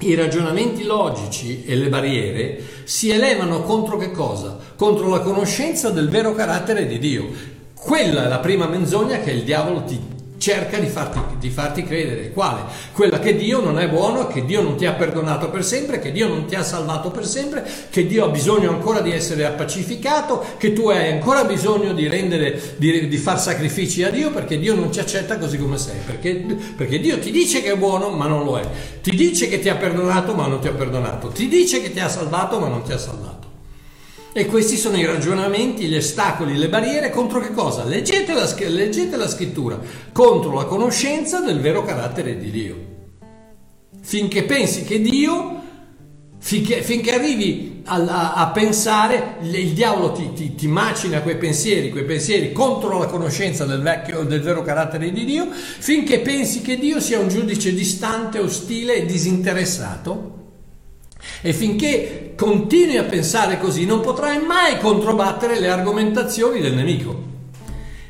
i 0.00 0.14
ragionamenti 0.14 0.84
logici 0.84 1.64
e 1.64 1.74
le 1.74 1.88
barriere 1.88 2.60
si 2.84 3.10
elevano 3.10 3.62
contro 3.62 3.96
che 3.96 4.10
cosa? 4.10 4.58
Contro 4.76 5.08
la 5.08 5.20
conoscenza 5.20 5.90
del 5.90 6.08
vero 6.08 6.34
carattere 6.34 6.86
di 6.86 6.98
Dio. 6.98 7.28
Quella 7.74 8.24
è 8.24 8.28
la 8.28 8.38
prima 8.38 8.66
menzogna 8.66 9.20
che 9.20 9.30
il 9.30 9.42
diavolo 9.42 9.84
ti 9.84 9.98
cerca 10.38 10.78
di 10.78 10.86
farti, 10.86 11.20
di 11.38 11.50
farti, 11.50 11.82
credere. 11.82 12.32
Quale? 12.32 12.62
Quella 12.92 13.18
che 13.18 13.36
Dio 13.36 13.60
non 13.60 13.78
è 13.78 13.88
buono, 13.88 14.26
che 14.26 14.44
Dio 14.44 14.62
non 14.62 14.76
ti 14.76 14.86
ha 14.86 14.92
perdonato 14.92 15.50
per 15.50 15.64
sempre, 15.64 15.98
che 15.98 16.12
Dio 16.12 16.28
non 16.28 16.46
ti 16.46 16.54
ha 16.54 16.62
salvato 16.62 17.10
per 17.10 17.26
sempre, 17.26 17.66
che 17.90 18.06
Dio 18.06 18.24
ha 18.24 18.28
bisogno 18.28 18.70
ancora 18.70 19.00
di 19.00 19.12
essere 19.12 19.44
appacificato, 19.44 20.44
che 20.58 20.72
tu 20.72 20.88
hai 20.88 21.12
ancora 21.12 21.44
bisogno 21.44 21.92
di, 21.92 22.08
rendere, 22.08 22.74
di, 22.76 23.08
di 23.08 23.16
far 23.16 23.40
sacrifici 23.40 24.02
a 24.02 24.10
Dio 24.10 24.30
perché 24.30 24.58
Dio 24.58 24.74
non 24.74 24.90
ti 24.90 25.00
accetta 25.00 25.38
così 25.38 25.58
come 25.58 25.78
sei, 25.78 25.98
perché, 26.04 26.44
perché 26.76 26.98
Dio 26.98 27.18
ti 27.18 27.30
dice 27.30 27.62
che 27.62 27.72
è 27.72 27.76
buono 27.76 28.10
ma 28.10 28.26
non 28.26 28.44
lo 28.44 28.58
è, 28.58 28.68
ti 29.02 29.10
dice 29.14 29.48
che 29.48 29.58
ti 29.58 29.68
ha 29.68 29.76
perdonato 29.76 30.34
ma 30.34 30.46
non 30.46 30.60
ti 30.60 30.68
ha 30.68 30.72
perdonato, 30.72 31.28
ti 31.28 31.48
dice 31.48 31.80
che 31.80 31.92
ti 31.92 32.00
ha 32.00 32.08
salvato 32.08 32.58
ma 32.58 32.68
non 32.68 32.82
ti 32.82 32.92
ha 32.92 32.98
salvato. 32.98 33.45
E 34.38 34.44
questi 34.44 34.76
sono 34.76 34.98
i 34.98 35.06
ragionamenti, 35.06 35.86
gli 35.86 35.96
ostacoli, 35.96 36.58
le 36.58 36.68
barriere 36.68 37.08
contro 37.08 37.40
che 37.40 37.54
cosa? 37.54 37.84
Leggete 37.84 38.34
la, 38.34 38.46
leggete 38.68 39.16
la 39.16 39.28
scrittura, 39.28 39.80
contro 40.12 40.52
la 40.52 40.66
conoscenza 40.66 41.40
del 41.40 41.58
vero 41.58 41.82
carattere 41.82 42.36
di 42.36 42.50
Dio. 42.50 42.76
Finché 44.02 44.42
pensi 44.42 44.84
che 44.84 45.00
Dio, 45.00 45.62
finché, 46.38 46.82
finché 46.82 47.14
arrivi 47.14 47.80
a, 47.86 47.94
a, 47.94 48.34
a, 48.34 48.48
pensare, 48.48 49.36
il 49.40 49.72
diavolo 49.72 50.12
ti, 50.12 50.30
ti, 50.34 50.54
ti, 50.54 50.66
macina 50.66 51.22
quei 51.22 51.38
pensieri, 51.38 51.88
quei 51.88 52.04
pensieri 52.04 52.52
contro 52.52 52.98
la 52.98 53.06
conoscenza 53.06 53.64
del, 53.64 53.80
vecchio, 53.80 54.24
del 54.24 54.42
vero 54.42 54.60
carattere 54.60 55.12
di 55.12 55.24
Dio, 55.24 55.48
finché 55.50 56.20
pensi 56.20 56.60
che 56.60 56.76
Dio 56.76 57.00
sia 57.00 57.18
un 57.18 57.28
giudice 57.28 57.72
distante, 57.72 58.38
ostile 58.38 58.96
e 58.96 59.06
disinteressato 59.06 60.35
e 61.40 61.52
finché 61.52 62.32
continui 62.36 62.96
a 62.96 63.04
pensare 63.04 63.58
così 63.58 63.84
non 63.86 64.00
potrai 64.00 64.38
mai 64.44 64.78
controbattere 64.78 65.58
le 65.58 65.68
argomentazioni 65.68 66.60
del 66.60 66.74
nemico. 66.74 67.34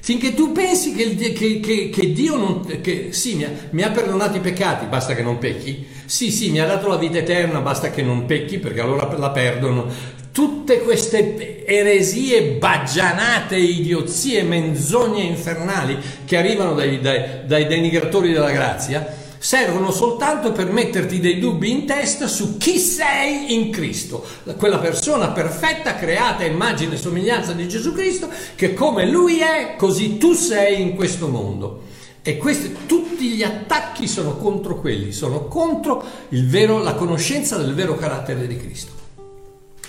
Finché 0.07 0.35
tu 0.35 0.53
pensi 0.53 0.95
che, 0.95 1.17
che, 1.17 1.59
che, 1.59 1.91
che 1.91 2.13
Dio 2.13 2.37
non, 2.37 2.65
sì, 3.11 3.35
mi 3.35 3.43
ha, 3.43 3.51
mi 3.71 3.83
ha, 3.83 3.91
perdonato 3.91 4.37
i 4.37 4.41
peccati, 4.41 4.87
basta 4.87 5.17
che 5.17 5.23
non 5.23 5.39
pecchi. 5.39 5.85
Sì, 6.05 6.31
sì, 6.31 6.53
mi 6.53 6.61
ha 6.61 6.67
dato 6.67 6.87
la 6.87 6.97
vita 6.97 7.19
eterna, 7.19 7.59
basta 7.59 7.91
che 7.91 8.03
non 8.03 8.25
pecchi, 8.25 8.61
perché 8.61 8.81
allora 8.81 9.13
la 9.17 9.31
perdono. 9.31 9.87
Tutte 10.31 10.83
queste 10.83 11.67
eresie 11.67 12.53
baggianate, 12.53 13.57
idiozie, 13.57 14.45
menzogne 14.45 15.23
infernali 15.23 15.99
che 16.25 16.37
arrivano 16.37 16.75
dai, 16.75 17.01
dai, 17.01 17.45
dai 17.45 17.67
denigratori 17.67 18.33
della 18.33 18.53
grazia, 18.53 19.05
servono 19.39 19.91
soltanto 19.91 20.53
per 20.53 20.71
metterti 20.71 21.21
dei 21.21 21.39
dubbi 21.39 21.71
in 21.71 21.87
testa 21.87 22.27
su 22.27 22.57
chi 22.57 22.79
sei 22.79 23.55
in 23.55 23.71
Cristo, 23.71 24.25
quella 24.57 24.79
persona 24.79 25.29
perfetta 25.29 25.97
creata 25.97 26.43
a 26.43 26.47
immagine 26.47 26.95
e 26.95 26.99
somiglianza 26.99 27.53
di 27.53 27.69
Gesù 27.69 27.93
Cristo, 27.93 28.29
che 28.55 28.75
come 28.75 29.07
Lui 29.07 29.39
è, 29.39 29.75
così 29.77 30.19
tu 30.19 30.33
sei 30.33 30.81
in 30.81 30.95
questo 30.95 31.29
mondo. 31.29 31.83
E 32.23 32.39
questi, 32.39 32.75
tutti 32.87 33.29
gli 33.29 33.45
attacchi 33.45 34.09
sono 34.09 34.37
contro 34.37 34.81
quelli, 34.81 35.13
sono 35.13 35.47
contro 35.47 36.03
vero, 36.31 36.83
la 36.83 36.95
conoscenza 36.95 37.57
del 37.57 37.73
vero 37.73 37.95
carattere 37.95 38.49
di 38.49 38.57
Cristo. 38.57 38.93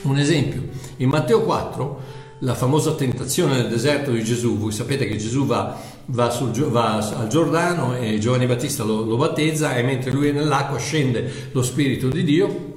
Un 0.03 0.19
esempio, 0.19 0.61
in 0.97 1.09
Matteo 1.09 1.41
4, 1.41 2.01
la 2.41 2.53
famosa 2.53 2.93
tentazione 2.93 3.55
nel 3.55 3.69
deserto 3.69 4.11
di 4.11 4.23
Gesù, 4.23 4.57
voi 4.59 4.71
sapete 4.71 5.07
che 5.07 5.17
Gesù 5.17 5.47
va, 5.47 5.81
va, 6.07 6.29
sul, 6.29 6.51
va 6.51 6.97
al 6.97 7.27
Giordano 7.27 7.95
e 7.95 8.19
Giovanni 8.19 8.45
Battista 8.45 8.83
lo, 8.83 9.03
lo, 9.03 9.17
battezza 9.17 9.75
e 9.75 9.83
mentre 9.83 10.11
lui 10.11 10.29
è 10.29 10.31
nell'acqua 10.31 10.77
scende 10.77 11.49
lo 11.51 11.63
Spirito 11.63 12.07
di 12.09 12.23
Dio 12.23 12.75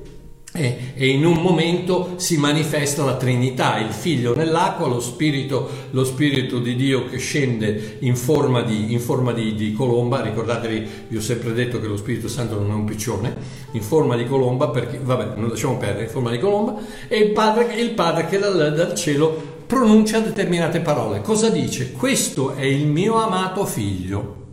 e, 0.53 1.07
in 1.07 1.25
un 1.25 1.40
momento 1.40 2.14
si 2.16 2.37
manifesta 2.37 3.05
la 3.05 3.16
Trinità, 3.16 3.79
il 3.79 3.93
Figlio 3.93 4.35
nell'acqua, 4.35 4.88
lo 4.88 4.99
Spirito, 4.99 5.69
lo 5.90 6.05
Spirito 6.05 6.59
di 6.59 6.75
Dio 6.75 7.07
che 7.07 7.19
scende 7.19 7.99
in 8.01 8.16
forma, 8.16 8.62
di, 8.62 8.93
in 8.93 8.99
forma 8.99 9.33
di, 9.33 9.55
di, 9.55 9.73
colomba, 9.73 10.21
ricordatevi, 10.21 10.88
vi 11.07 11.16
ho 11.16 11.21
sempre 11.21 11.53
detto 11.53 11.81
che 11.81 11.87
lo 11.87 11.97
Spirito 11.97 12.27
Santo 12.27 12.59
non 12.59 12.71
è 12.71 12.75
un 12.75 12.85
piccione, 12.85 13.37
in 13.73 13.81
forma 13.81 14.16
di 14.16 14.27
colomba, 14.27 14.71
perché, 14.71 14.99
vabbè, 15.01 15.37
non 15.37 15.49
lasciamo 15.51 15.77
perdere, 15.77 16.05
in 16.05 16.11
forma 16.11 16.33
di 16.33 16.40
colomba, 16.40 16.77
e 17.07 17.19
il 17.19 17.31
Padre, 17.31 17.73
il 17.75 17.90
padre 17.90 18.27
che 18.27 18.38
dal, 18.38 18.75
dal 18.75 18.95
cielo 18.97 19.49
pronuncia 19.70 20.18
determinate 20.18 20.80
parole. 20.80 21.20
Cosa 21.20 21.48
dice? 21.48 21.92
Questo 21.92 22.54
è 22.54 22.64
il 22.64 22.88
mio 22.88 23.22
amato 23.22 23.64
figlio, 23.64 24.46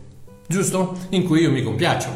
giusto? 0.46 0.96
In 1.08 1.24
cui 1.24 1.40
io 1.40 1.50
mi 1.50 1.64
compiaccio. 1.64 2.08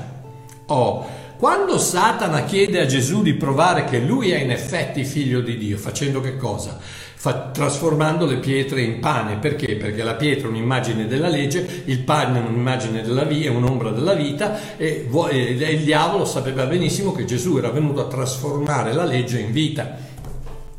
Oh, 0.66 1.04
quando 1.36 1.78
Satana 1.78 2.44
chiede 2.44 2.80
a 2.80 2.86
Gesù 2.86 3.22
di 3.22 3.34
provare 3.34 3.86
che 3.86 3.98
lui 3.98 4.30
è 4.30 4.38
in 4.38 4.52
effetti 4.52 5.02
figlio 5.02 5.40
di 5.40 5.58
Dio, 5.58 5.78
facendo 5.78 6.20
che 6.20 6.36
cosa? 6.36 6.78
Fa, 6.78 7.50
trasformando 7.52 8.24
le 8.24 8.36
pietre 8.36 8.82
in 8.82 9.00
pane. 9.00 9.38
Perché? 9.38 9.74
Perché 9.74 10.04
la 10.04 10.14
pietra 10.14 10.46
è 10.46 10.50
un'immagine 10.50 11.08
della 11.08 11.28
legge, 11.28 11.82
il 11.86 12.04
pane 12.04 12.38
è 12.38 12.46
un'immagine 12.46 13.02
della 13.02 13.24
vita, 13.24 13.48
è 13.48 13.52
un'ombra 13.52 13.90
della 13.90 14.14
vita 14.14 14.76
e, 14.76 15.08
e 15.10 15.72
il 15.72 15.82
diavolo 15.82 16.24
sapeva 16.24 16.66
benissimo 16.66 17.10
che 17.10 17.24
Gesù 17.24 17.56
era 17.56 17.70
venuto 17.70 18.00
a 18.00 18.06
trasformare 18.06 18.92
la 18.92 19.04
legge 19.04 19.40
in 19.40 19.50
vita 19.50 20.10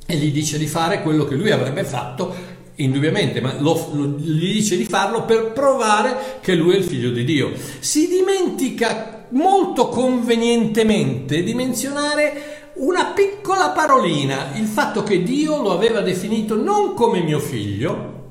e 0.05 0.15
gli 0.15 0.31
dice 0.31 0.57
di 0.57 0.67
fare 0.67 1.01
quello 1.01 1.25
che 1.25 1.35
lui 1.35 1.51
avrebbe 1.51 1.83
fatto 1.83 2.51
indubbiamente, 2.75 3.39
ma 3.41 3.55
lo, 3.59 3.89
lo, 3.93 4.05
gli 4.17 4.53
dice 4.53 4.75
di 4.75 4.85
farlo 4.85 5.23
per 5.23 5.51
provare 5.51 6.39
che 6.41 6.55
lui 6.55 6.73
è 6.73 6.77
il 6.77 6.83
figlio 6.83 7.11
di 7.11 7.23
Dio. 7.23 7.51
Si 7.79 8.07
dimentica 8.07 9.27
molto 9.29 9.89
convenientemente 9.89 11.43
di 11.43 11.53
menzionare 11.53 12.71
una 12.75 13.05
piccola 13.07 13.69
parolina, 13.69 14.51
il 14.55 14.65
fatto 14.65 15.03
che 15.03 15.21
Dio 15.21 15.61
lo 15.61 15.71
aveva 15.71 16.01
definito 16.01 16.55
non 16.55 16.93
come 16.95 17.21
mio 17.21 17.39
figlio, 17.39 18.21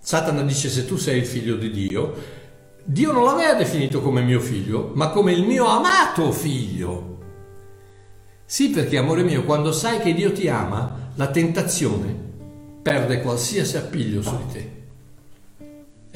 Satana 0.00 0.42
dice 0.42 0.68
se 0.68 0.84
tu 0.84 0.96
sei 0.96 1.18
il 1.18 1.26
figlio 1.26 1.56
di 1.56 1.70
Dio, 1.70 2.14
Dio 2.84 3.10
non 3.10 3.24
l'aveva 3.24 3.54
definito 3.54 4.02
come 4.02 4.20
mio 4.20 4.38
figlio, 4.38 4.92
ma 4.94 5.08
come 5.08 5.32
il 5.32 5.44
mio 5.44 5.66
amato 5.66 6.30
figlio. 6.30 7.13
Sì, 8.46 8.70
perché 8.70 8.98
amore 8.98 9.22
mio, 9.22 9.44
quando 9.44 9.72
sai 9.72 10.00
che 10.00 10.12
Dio 10.14 10.32
ti 10.32 10.48
ama, 10.48 11.10
la 11.14 11.30
tentazione 11.30 12.14
perde 12.82 13.20
qualsiasi 13.22 13.76
appiglio 13.76 14.22
su 14.22 14.36
di 14.36 14.52
te. 14.52 14.83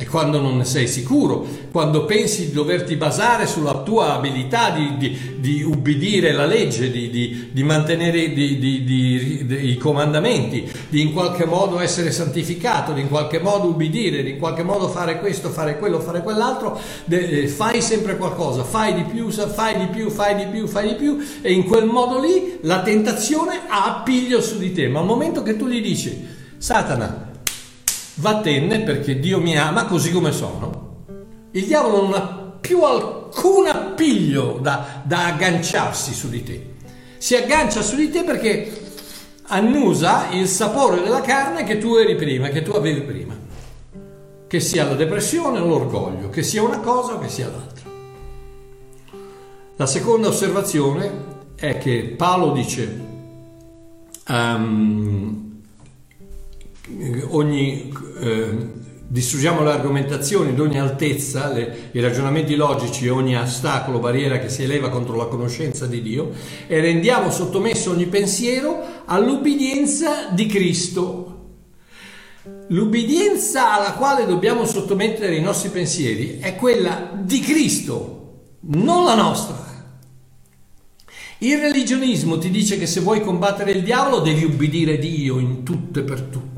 E 0.00 0.06
quando 0.06 0.40
non 0.40 0.56
ne 0.58 0.64
sei 0.64 0.86
sicuro, 0.86 1.44
quando 1.72 2.04
pensi 2.04 2.46
di 2.46 2.52
doverti 2.52 2.94
basare 2.94 3.48
sulla 3.48 3.82
tua 3.82 4.14
abilità 4.14 4.70
di, 4.70 4.96
di, 4.96 5.18
di 5.40 5.62
ubbidire 5.64 6.30
la 6.30 6.46
legge, 6.46 6.88
di, 6.92 7.50
di 7.50 7.62
mantenere 7.64 8.20
i 8.20 9.76
comandamenti, 9.76 10.70
di 10.88 11.00
in 11.00 11.12
qualche 11.12 11.46
modo 11.46 11.80
essere 11.80 12.12
santificato, 12.12 12.92
di 12.92 13.00
in 13.00 13.08
qualche 13.08 13.40
modo 13.40 13.66
ubbidire, 13.66 14.22
di 14.22 14.30
in 14.30 14.38
qualche 14.38 14.62
modo 14.62 14.86
fare 14.86 15.18
questo, 15.18 15.48
fare 15.48 15.78
quello, 15.78 15.98
fare 15.98 16.22
quell'altro, 16.22 16.78
de, 17.04 17.48
fai 17.48 17.82
sempre 17.82 18.16
qualcosa, 18.16 18.62
fai 18.62 18.94
di 18.94 19.02
più, 19.02 19.30
fai 19.30 19.78
di 19.78 19.86
più, 19.86 20.10
fai 20.10 20.36
di 20.36 20.46
più, 20.46 20.68
fai 20.68 20.90
di 20.90 20.94
più, 20.94 21.18
e 21.42 21.52
in 21.52 21.64
quel 21.64 21.86
modo 21.86 22.20
lì 22.20 22.58
la 22.60 22.82
tentazione 22.82 23.62
ha 23.66 23.96
appiglio 23.96 24.40
su 24.42 24.58
di 24.58 24.72
te. 24.72 24.86
Ma 24.86 25.00
al 25.00 25.06
momento 25.06 25.42
che 25.42 25.56
tu 25.56 25.66
gli 25.66 25.82
dici, 25.82 26.24
Satana, 26.56 27.27
vattene 28.18 28.80
perché 28.80 29.18
Dio 29.18 29.40
mi 29.40 29.56
ama 29.56 29.86
così 29.86 30.12
come 30.12 30.32
sono. 30.32 31.04
Il 31.52 31.64
diavolo 31.64 32.02
non 32.02 32.14
ha 32.14 32.56
più 32.60 32.82
alcun 32.82 33.66
appiglio 33.66 34.58
da, 34.60 35.02
da 35.04 35.26
agganciarsi 35.26 36.12
su 36.12 36.28
di 36.28 36.42
te. 36.42 36.74
Si 37.18 37.34
aggancia 37.34 37.82
su 37.82 37.96
di 37.96 38.10
te 38.10 38.22
perché 38.22 38.86
annusa 39.48 40.28
il 40.30 40.46
sapore 40.46 41.02
della 41.02 41.20
carne 41.20 41.64
che 41.64 41.78
tu 41.78 41.94
eri 41.94 42.14
prima, 42.16 42.48
che 42.48 42.62
tu 42.62 42.72
avevi 42.72 43.00
prima. 43.02 43.36
Che 44.46 44.60
sia 44.60 44.84
la 44.84 44.94
depressione 44.94 45.58
o 45.58 45.66
l'orgoglio, 45.66 46.30
che 46.30 46.42
sia 46.42 46.62
una 46.62 46.80
cosa 46.80 47.14
o 47.14 47.18
che 47.18 47.28
sia 47.28 47.48
l'altra. 47.48 47.90
La 49.76 49.86
seconda 49.86 50.28
osservazione 50.28 51.36
è 51.54 51.78
che 51.78 52.14
Paolo 52.16 52.52
dice 52.52 53.00
um, 54.28 55.47
ogni, 57.30 57.92
eh, 58.20 58.56
distruggiamo 59.06 59.62
le 59.62 59.70
argomentazioni 59.70 60.54
di 60.54 60.60
ogni 60.60 60.78
altezza, 60.78 61.52
le, 61.52 61.90
i 61.92 62.00
ragionamenti 62.00 62.54
logici, 62.54 63.08
ogni 63.08 63.36
ostacolo, 63.36 63.98
barriera 63.98 64.38
che 64.38 64.48
si 64.48 64.62
eleva 64.62 64.88
contro 64.88 65.16
la 65.16 65.26
conoscenza 65.26 65.86
di 65.86 66.02
Dio 66.02 66.30
e 66.66 66.80
rendiamo 66.80 67.30
sottomesso 67.30 67.90
ogni 67.90 68.06
pensiero 68.06 68.82
all'ubbidienza 69.06 70.28
di 70.30 70.46
Cristo. 70.46 71.34
L'ubbidienza 72.68 73.74
alla 73.74 73.92
quale 73.92 74.26
dobbiamo 74.26 74.66
sottomettere 74.66 75.36
i 75.36 75.40
nostri 75.40 75.70
pensieri 75.70 76.38
è 76.38 76.54
quella 76.54 77.10
di 77.14 77.40
Cristo, 77.40 78.56
non 78.60 79.04
la 79.04 79.14
nostra. 79.14 79.66
Il 81.40 81.58
religionismo 81.58 82.36
ti 82.36 82.50
dice 82.50 82.78
che 82.78 82.86
se 82.86 83.00
vuoi 83.00 83.20
combattere 83.20 83.70
il 83.70 83.84
diavolo 83.84 84.18
devi 84.20 84.44
ubbidire 84.44 84.98
Dio 84.98 85.38
in 85.38 85.62
tutto 85.62 86.00
e 86.00 86.02
per 86.02 86.20
tutto. 86.22 86.57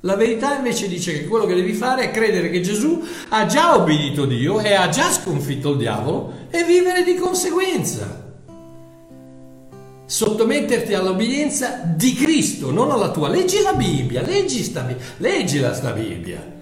La 0.00 0.16
verità 0.16 0.56
invece 0.56 0.88
dice 0.88 1.12
che 1.12 1.26
quello 1.26 1.44
che 1.44 1.54
devi 1.54 1.74
fare 1.74 2.04
è 2.04 2.10
credere 2.10 2.50
che 2.50 2.60
Gesù 2.60 3.02
ha 3.28 3.46
già 3.46 3.76
obbedito 3.76 4.24
Dio 4.24 4.60
e 4.60 4.72
ha 4.74 4.88
già 4.88 5.10
sconfitto 5.10 5.72
il 5.72 5.76
diavolo 5.76 6.32
e 6.50 6.64
vivere 6.64 7.04
di 7.04 7.16
conseguenza. 7.16 8.28
Sottometterti 10.06 10.94
all'obbedienza 10.94 11.82
di 11.84 12.14
Cristo, 12.14 12.70
non 12.70 12.90
alla 12.90 13.10
tua. 13.10 13.28
Leggi 13.28 13.62
la 13.62 13.74
Bibbia, 13.74 14.22
leggi 14.22 14.62
sta, 14.62 14.86
leggila 15.18 15.72
sta 15.74 15.92
Bibbia 15.92 16.58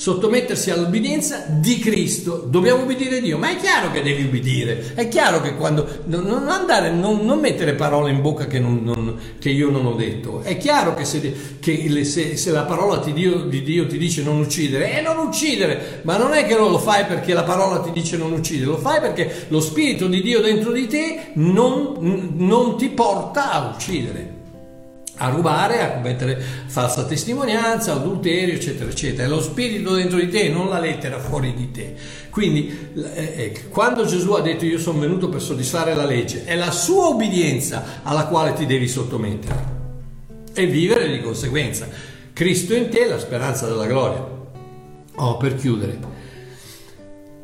sottomettersi 0.00 0.70
all'obbedienza 0.70 1.44
di 1.46 1.78
Cristo. 1.78 2.46
Dobbiamo 2.48 2.84
obbedire 2.84 3.20
Dio, 3.20 3.36
ma 3.36 3.50
è 3.50 3.56
chiaro 3.56 3.90
che 3.90 4.00
devi 4.00 4.24
obbedire, 4.24 4.92
è 4.94 5.08
chiaro 5.08 5.42
che 5.42 5.56
quando 5.56 5.86
non, 6.06 6.48
andare, 6.48 6.90
non, 6.90 7.22
non 7.22 7.38
mettere 7.38 7.74
parole 7.74 8.10
in 8.10 8.22
bocca 8.22 8.46
che, 8.46 8.58
non, 8.58 9.18
che, 9.38 9.50
io 9.50 9.68
non 9.68 9.84
ho 9.84 9.92
detto, 9.92 10.40
è 10.40 10.56
chiaro 10.56 10.94
che 10.94 11.04
se, 11.04 11.58
che 11.60 12.04
se, 12.06 12.38
se 12.38 12.50
la 12.50 12.62
parola 12.62 12.96
di 12.96 13.12
Dio, 13.12 13.42
di 13.42 13.62
Dio, 13.62 13.86
ti 13.86 13.98
dice 13.98 14.22
non 14.22 14.38
uccidere, 14.38 14.90
è 14.90 15.02
non 15.02 15.18
uccidere, 15.18 16.00
ma 16.04 16.16
non 16.16 16.32
è 16.32 16.46
che 16.46 16.56
non 16.56 16.70
lo 16.70 16.78
fai 16.78 17.04
perché 17.04 17.34
la 17.34 17.44
parola 17.44 17.80
ti 17.80 17.92
dice 17.92 18.16
non 18.16 18.32
uccidere, 18.32 18.70
lo 18.70 18.78
fai 18.78 19.00
perché 19.00 19.48
lo 19.48 19.60
Spirito 19.60 20.06
di 20.06 20.22
Dio 20.22 20.40
dentro 20.40 20.72
di 20.72 20.86
te 20.86 21.32
non, 21.34 22.32
non 22.38 22.78
ti 22.78 22.88
porta 22.88 23.50
a 23.52 23.74
uccidere. 23.74 24.38
A 25.22 25.28
rubare, 25.28 25.82
a 25.82 25.92
commettere 25.92 26.42
falsa 26.66 27.04
testimonianza, 27.04 27.92
adulterio, 27.92 28.54
eccetera, 28.54 28.88
eccetera. 28.88 29.24
È 29.24 29.28
lo 29.28 29.40
spirito 29.40 29.94
dentro 29.94 30.18
di 30.18 30.28
te, 30.28 30.48
non 30.48 30.68
la 30.68 30.78
lettera 30.78 31.18
fuori 31.18 31.52
di 31.54 31.70
te. 31.70 31.94
Quindi, 32.30 32.90
eh, 33.14 33.34
eh, 33.36 33.68
quando 33.68 34.06
Gesù 34.06 34.32
ha 34.32 34.40
detto 34.40 34.64
io 34.64 34.78
sono 34.78 34.98
venuto 34.98 35.28
per 35.28 35.42
soddisfare 35.42 35.94
la 35.94 36.06
legge, 36.06 36.44
è 36.44 36.56
la 36.56 36.70
sua 36.70 37.08
obbedienza 37.08 38.00
alla 38.02 38.24
quale 38.24 38.54
ti 38.54 38.64
devi 38.64 38.88
sottomettere 38.88 39.78
e 40.54 40.66
vivere 40.66 41.10
di 41.10 41.20
conseguenza. 41.20 41.86
Cristo 42.32 42.74
in 42.74 42.88
te, 42.88 43.06
la 43.06 43.18
speranza 43.18 43.66
della 43.66 43.86
gloria. 43.86 44.26
Oh, 45.16 45.36
per 45.36 45.54
chiudere. 45.56 45.98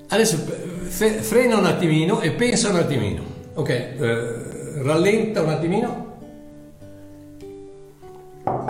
Adesso 0.09 0.47
frena 0.89 1.59
un 1.59 1.67
attimino 1.67 2.21
e 2.21 2.31
pensa 2.31 2.71
un 2.71 2.77
attimino. 2.77 3.23
Ok, 3.55 3.69
eh, 3.69 4.83
rallenta 4.83 5.43
un 5.43 5.51
attimino 5.51 6.06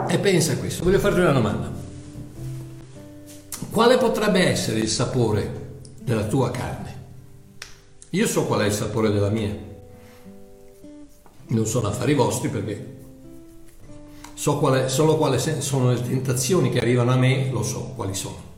e 0.08 0.18
pensa 0.18 0.52
a 0.52 0.56
questo. 0.56 0.84
Voglio 0.84 0.98
farti 0.98 1.20
una 1.20 1.32
domanda. 1.32 1.70
Quale 3.70 3.98
potrebbe 3.98 4.46
essere 4.46 4.78
il 4.78 4.88
sapore 4.88 5.80
della 6.00 6.24
tua 6.24 6.50
carne? 6.50 6.94
Io 8.10 8.26
so 8.26 8.44
qual 8.46 8.60
è 8.60 8.66
il 8.66 8.72
sapore 8.72 9.10
della 9.10 9.28
mia. 9.28 9.54
Non 11.48 11.66
sono 11.66 11.88
affari 11.88 12.14
vostri 12.14 12.48
perché 12.48 12.94
so 14.32 14.58
quale, 14.58 14.88
solo 14.88 15.16
quali 15.16 15.38
sono 15.38 15.92
le 15.92 16.00
tentazioni 16.00 16.70
che 16.70 16.78
arrivano 16.78 17.12
a 17.12 17.16
me, 17.16 17.50
lo 17.50 17.62
so 17.62 17.92
quali 17.94 18.14
sono. 18.14 18.54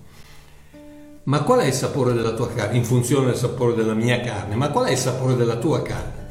Ma 1.25 1.43
qual 1.43 1.61
è 1.61 1.67
il 1.67 1.73
sapore 1.73 2.13
della 2.15 2.33
tua 2.33 2.49
carne? 2.53 2.77
In 2.77 2.85
funzione 2.85 3.27
del 3.27 3.37
sapore 3.37 3.75
della 3.75 3.95
mia 3.95 4.21
carne, 4.21 4.55
ma 4.55 4.71
qual 4.71 4.87
è 4.87 4.93
il 4.93 4.99
sapore 4.99 5.35
della 5.35 5.57
tua 5.57 5.83
carne? 5.83 6.27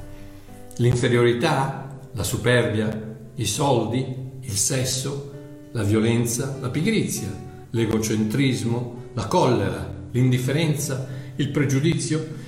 L'inferiorità? 0.78 2.00
La 2.13 2.23
superbia? 2.23 3.17
I 3.36 3.45
soldi? 3.45 4.26
Il 4.47 4.55
sesso, 4.57 5.31
la 5.71 5.83
violenza, 5.83 6.57
la 6.60 6.69
pigrizia, 6.69 7.27
l'egocentrismo, 7.69 9.10
la 9.13 9.25
collera, 9.27 9.93
l'indifferenza, 10.12 11.05
il 11.36 11.49
pregiudizio, 11.49 12.45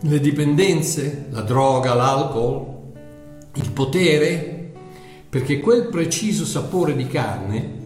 le 0.00 0.20
dipendenze, 0.20 1.26
la 1.30 1.40
droga, 1.40 1.94
l'alcol, 1.94 2.66
il 3.54 3.70
potere, 3.72 4.72
perché 5.28 5.58
quel 5.60 5.88
preciso 5.88 6.44
sapore 6.44 6.94
di 6.94 7.06
carne 7.06 7.84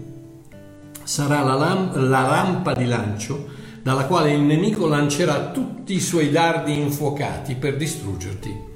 sarà 1.04 1.42
la, 1.42 1.54
lamp- 1.54 1.96
la 1.96 2.26
rampa 2.26 2.74
di 2.74 2.84
lancio 2.84 3.58
dalla 3.82 4.06
quale 4.06 4.32
il 4.32 4.40
nemico 4.40 4.86
lancerà 4.86 5.50
tutti 5.50 5.94
i 5.94 6.00
suoi 6.00 6.30
dardi 6.30 6.78
infuocati 6.78 7.54
per 7.54 7.76
distruggerti 7.76 8.68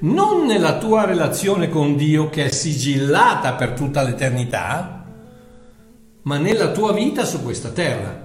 non 0.00 0.46
nella 0.46 0.78
tua 0.78 1.04
relazione 1.04 1.68
con 1.68 1.96
Dio 1.96 2.28
che 2.28 2.46
è 2.46 2.50
sigillata 2.50 3.54
per 3.54 3.70
tutta 3.70 4.02
l'eternità, 4.02 5.04
ma 6.22 6.38
nella 6.38 6.70
tua 6.72 6.92
vita 6.92 7.24
su 7.24 7.42
questa 7.42 7.70
terra, 7.70 8.24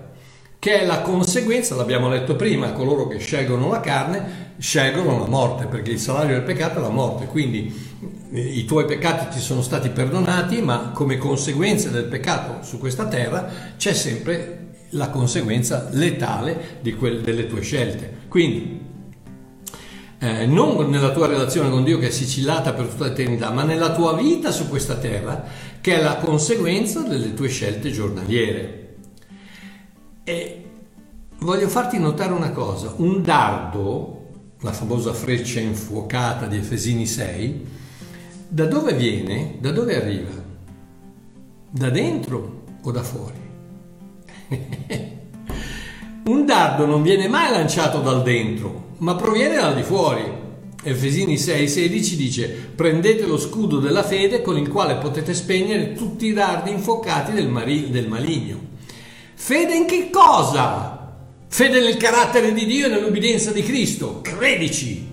che 0.59 0.81
è 0.81 0.85
la 0.85 1.01
conseguenza, 1.01 1.75
l'abbiamo 1.75 2.09
letto 2.09 2.35
prima, 2.35 2.71
coloro 2.73 3.07
che 3.07 3.17
scelgono 3.19 3.69
la 3.69 3.79
carne 3.79 4.49
scelgono 4.61 5.17
la 5.17 5.25
morte, 5.25 5.65
perché 5.65 5.89
il 5.91 5.99
salario 5.99 6.35
del 6.35 6.43
peccato 6.43 6.77
è 6.77 6.81
la 6.81 6.89
morte, 6.89 7.25
quindi 7.25 7.73
eh, 8.31 8.39
i 8.39 8.63
tuoi 8.65 8.85
peccati 8.85 9.33
ti 9.33 9.39
sono 9.39 9.63
stati 9.63 9.89
perdonati, 9.89 10.61
ma 10.61 10.91
come 10.93 11.17
conseguenza 11.17 11.89
del 11.89 12.03
peccato 12.03 12.63
su 12.63 12.77
questa 12.77 13.07
terra 13.07 13.49
c'è 13.75 13.93
sempre 13.93 14.75
la 14.91 15.09
conseguenza 15.09 15.89
letale 15.91 16.79
quel, 16.97 17.21
delle 17.21 17.47
tue 17.47 17.61
scelte. 17.61 18.19
Quindi 18.27 18.80
eh, 20.23 20.45
non 20.45 20.87
nella 20.87 21.11
tua 21.11 21.25
relazione 21.25 21.71
con 21.71 21.83
Dio 21.83 21.97
che 21.97 22.07
è 22.07 22.11
sicillata 22.11 22.73
per 22.73 22.85
tutta 22.85 23.05
l'eternità, 23.05 23.49
ma 23.49 23.63
nella 23.63 23.91
tua 23.91 24.13
vita 24.13 24.51
su 24.51 24.69
questa 24.69 24.97
terra, 24.97 25.43
che 25.81 25.95
è 25.95 26.01
la 26.01 26.17
conseguenza 26.17 27.01
delle 27.01 27.33
tue 27.33 27.49
scelte 27.49 27.89
giornaliere. 27.89 28.97
E 30.23 30.65
voglio 31.39 31.67
farti 31.67 31.97
notare 31.97 32.33
una 32.33 32.51
cosa, 32.51 32.93
un 32.97 33.23
dardo, 33.23 34.19
la 34.59 34.71
famosa 34.71 35.11
freccia 35.11 35.59
infuocata 35.59 36.45
di 36.45 36.57
Efesini 36.57 37.07
6, 37.07 37.65
da 38.47 38.67
dove 38.67 38.93
viene? 38.93 39.55
Da 39.59 39.71
dove 39.71 39.99
arriva? 39.99 40.39
Da 41.71 41.89
dentro 41.89 42.63
o 42.79 42.91
da 42.91 43.01
fuori? 43.01 43.39
un 46.23 46.45
dardo 46.45 46.85
non 46.85 47.01
viene 47.01 47.27
mai 47.27 47.49
lanciato 47.49 47.99
dal 47.99 48.21
dentro, 48.21 48.89
ma 48.97 49.15
proviene 49.15 49.55
dal 49.55 49.75
di 49.75 49.83
fuori. 49.83 50.39
Efesini 50.83 51.35
6:16 51.35 52.15
dice: 52.15 52.47
Prendete 52.75 53.25
lo 53.25 53.37
scudo 53.37 53.79
della 53.79 54.03
fede 54.03 54.41
con 54.41 54.57
il 54.57 54.67
quale 54.67 54.95
potete 54.95 55.33
spegnere 55.33 55.93
tutti 55.93 56.27
i 56.27 56.33
dardi 56.33 56.71
infuocati 56.71 57.31
del, 57.31 57.47
mari- 57.47 57.89
del 57.89 58.07
maligno. 58.07 58.69
Fede 59.33 59.75
in 59.75 59.85
che 59.85 60.09
cosa? 60.11 61.15
Fede 61.47 61.81
nel 61.81 61.97
carattere 61.97 62.53
di 62.53 62.65
Dio 62.65 62.85
e 62.85 62.89
nell'obbedienza 62.89 63.51
di 63.51 63.63
Cristo. 63.63 64.21
Credici. 64.21 65.10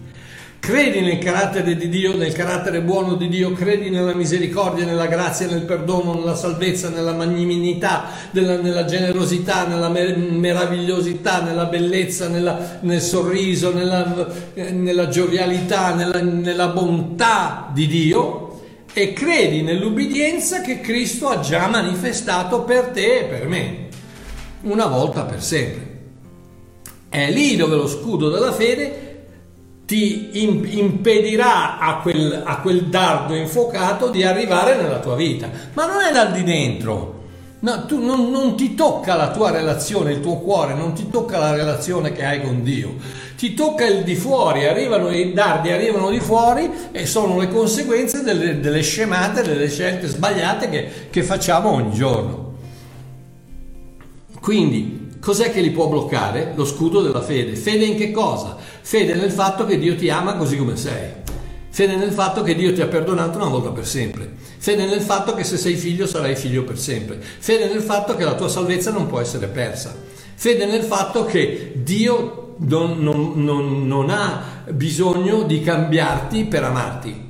Credi 0.60 1.00
nel 1.00 1.18
carattere 1.18 1.76
di 1.76 1.88
Dio, 1.88 2.14
nel 2.14 2.32
carattere 2.32 2.82
buono 2.82 3.14
di 3.14 3.28
Dio, 3.28 3.52
credi 3.52 3.88
nella 3.88 4.12
misericordia, 4.12 4.84
nella 4.84 5.06
grazia, 5.06 5.46
nel 5.46 5.62
perdono, 5.62 6.12
nella 6.12 6.34
salvezza, 6.34 6.90
nella 6.90 7.14
magnanimità, 7.14 8.08
nella, 8.32 8.60
nella 8.60 8.84
generosità, 8.84 9.66
nella 9.66 9.88
mer- 9.88 10.18
meravigliosità, 10.18 11.42
nella 11.42 11.64
bellezza, 11.66 12.28
nella, 12.28 12.80
nel 12.80 13.00
sorriso, 13.00 13.72
nella, 13.72 14.26
eh, 14.52 14.70
nella 14.70 15.08
giovialità, 15.08 15.94
nella, 15.94 16.68
bontà 16.68 17.70
di 17.72 17.86
Dio 17.86 18.60
e 18.92 19.14
credi 19.14 19.62
nell'ubbidienza 19.62 20.60
che 20.60 20.80
Cristo 20.80 21.28
ha 21.28 21.40
già 21.40 21.66
manifestato 21.68 22.62
per 22.62 22.88
te 22.88 23.20
e 23.20 23.24
per 23.24 23.48
me, 23.48 23.86
una 24.62 24.86
volta 24.86 25.22
per 25.22 25.42
sempre. 25.42 25.86
È 27.08 27.30
lì 27.30 27.56
dove 27.56 27.74
lo 27.74 27.88
scudo 27.88 28.28
della 28.28 28.52
fede 28.52 29.07
ti 29.88 30.42
impedirà 30.78 31.78
a 31.78 32.00
quel, 32.00 32.42
a 32.44 32.58
quel, 32.58 32.88
dardo 32.88 33.34
infuocato 33.34 34.10
di 34.10 34.22
arrivare 34.22 34.76
nella 34.76 34.98
tua 34.98 35.16
vita. 35.16 35.48
Ma 35.72 35.86
non 35.86 36.02
è 36.02 36.12
dal 36.12 36.30
di 36.30 36.44
dentro. 36.44 37.16
No, 37.60 37.86
tu 37.86 37.98
non, 38.04 38.30
non, 38.30 38.54
ti 38.54 38.74
tocca 38.74 39.14
la 39.14 39.30
tua 39.30 39.50
relazione, 39.50 40.12
il 40.12 40.20
tuo 40.20 40.40
cuore, 40.40 40.74
non 40.74 40.92
ti 40.92 41.08
tocca 41.08 41.38
la 41.38 41.54
relazione 41.54 42.12
che 42.12 42.22
hai 42.22 42.42
con 42.42 42.62
Dio. 42.62 42.96
Ti 43.34 43.54
tocca 43.54 43.86
il 43.86 44.04
di 44.04 44.14
fuori, 44.14 44.66
arrivano 44.66 45.10
i 45.10 45.32
dardi, 45.32 45.70
arrivano 45.70 46.10
di 46.10 46.20
fuori 46.20 46.70
e 46.92 47.06
sono 47.06 47.38
le 47.38 47.48
conseguenze 47.48 48.22
delle, 48.22 48.60
delle 48.60 48.82
scemate, 48.82 49.40
delle 49.40 49.70
scelte 49.70 50.06
sbagliate 50.06 50.68
che, 50.68 50.90
che 51.08 51.22
facciamo 51.22 51.70
ogni 51.70 51.94
giorno. 51.94 52.56
Quindi 54.38 55.07
Cos'è 55.20 55.52
che 55.52 55.60
li 55.60 55.70
può 55.70 55.88
bloccare? 55.88 56.52
Lo 56.54 56.64
scudo 56.64 57.02
della 57.02 57.22
fede. 57.22 57.56
Fede 57.56 57.84
in 57.84 57.96
che 57.96 58.10
cosa? 58.10 58.56
Fede 58.58 59.14
nel 59.14 59.30
fatto 59.30 59.64
che 59.64 59.78
Dio 59.78 59.96
ti 59.96 60.08
ama 60.10 60.36
così 60.36 60.56
come 60.56 60.76
sei. 60.76 61.10
Fede 61.70 61.96
nel 61.96 62.12
fatto 62.12 62.42
che 62.42 62.54
Dio 62.54 62.72
ti 62.72 62.80
ha 62.80 62.86
perdonato 62.86 63.38
una 63.38 63.48
volta 63.48 63.70
per 63.70 63.86
sempre. 63.86 64.32
Fede 64.58 64.86
nel 64.86 65.00
fatto 65.00 65.34
che 65.34 65.44
se 65.44 65.56
sei 65.56 65.74
figlio 65.74 66.06
sarai 66.06 66.34
figlio 66.34 66.64
per 66.64 66.78
sempre. 66.78 67.20
Fede 67.20 67.68
nel 67.68 67.82
fatto 67.82 68.16
che 68.16 68.24
la 68.24 68.34
tua 68.34 68.48
salvezza 68.48 68.90
non 68.90 69.06
può 69.06 69.20
essere 69.20 69.46
persa. 69.46 69.94
Fede 70.34 70.66
nel 70.66 70.82
fatto 70.82 71.24
che 71.24 71.72
Dio 71.76 72.54
non, 72.58 72.98
non, 73.00 73.32
non, 73.36 73.86
non 73.86 74.10
ha 74.10 74.64
bisogno 74.70 75.42
di 75.42 75.60
cambiarti 75.60 76.44
per 76.44 76.64
amarti. 76.64 77.26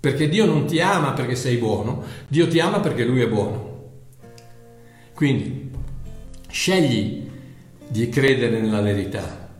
Perché 0.00 0.28
Dio 0.28 0.46
non 0.46 0.64
ti 0.66 0.80
ama 0.80 1.12
perché 1.12 1.36
sei 1.36 1.56
buono, 1.56 2.02
Dio 2.28 2.48
ti 2.48 2.58
ama 2.60 2.80
perché 2.80 3.04
Lui 3.04 3.20
è 3.20 3.28
buono. 3.28 3.70
Quindi 5.14 5.70
Scegli 6.52 7.30
di 7.88 8.10
credere 8.10 8.60
nella 8.60 8.82
verità. 8.82 9.56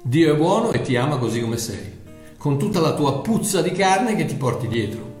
Dio 0.00 0.32
è 0.32 0.36
buono 0.36 0.70
e 0.70 0.80
ti 0.80 0.94
ama 0.94 1.16
così 1.16 1.40
come 1.40 1.56
sei, 1.56 1.92
con 2.36 2.56
tutta 2.56 2.78
la 2.78 2.94
tua 2.94 3.20
puzza 3.20 3.62
di 3.62 3.72
carne 3.72 4.14
che 4.14 4.24
ti 4.24 4.36
porti 4.36 4.68
dietro, 4.68 5.14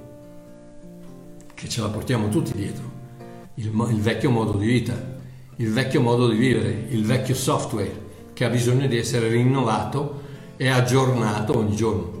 che 1.52 1.68
ce 1.68 1.80
la 1.80 1.88
portiamo 1.88 2.28
tutti 2.28 2.52
dietro, 2.52 2.84
il, 3.54 3.64
il 3.66 4.00
vecchio 4.00 4.30
modo 4.30 4.52
di 4.52 4.66
vita, 4.66 4.94
il 5.56 5.72
vecchio 5.72 6.00
modo 6.00 6.28
di 6.28 6.36
vivere, 6.36 6.86
il 6.90 7.04
vecchio 7.04 7.34
software 7.34 8.06
che 8.32 8.44
ha 8.44 8.48
bisogno 8.48 8.86
di 8.86 8.96
essere 8.96 9.26
rinnovato 9.30 10.22
e 10.56 10.68
aggiornato 10.68 11.58
ogni 11.58 11.74
giorno. 11.74 12.17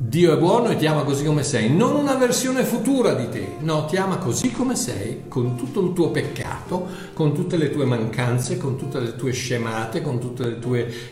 Dio 0.00 0.32
è 0.32 0.38
buono 0.38 0.68
e 0.68 0.76
ti 0.76 0.86
ama 0.86 1.02
così 1.02 1.24
come 1.24 1.42
sei, 1.42 1.74
non 1.74 1.96
una 1.96 2.14
versione 2.14 2.62
futura 2.62 3.14
di 3.14 3.28
te, 3.30 3.56
no, 3.58 3.84
ti 3.86 3.96
ama 3.96 4.18
così 4.18 4.52
come 4.52 4.76
sei, 4.76 5.22
con 5.26 5.56
tutto 5.56 5.80
il 5.80 5.92
tuo 5.92 6.12
peccato, 6.12 6.86
con 7.14 7.34
tutte 7.34 7.56
le 7.56 7.72
tue 7.72 7.84
mancanze, 7.84 8.58
con 8.58 8.76
tutte 8.76 9.00
le 9.00 9.16
tue 9.16 9.32
scemate, 9.32 10.00
con 10.00 10.20
tutti 10.20 10.44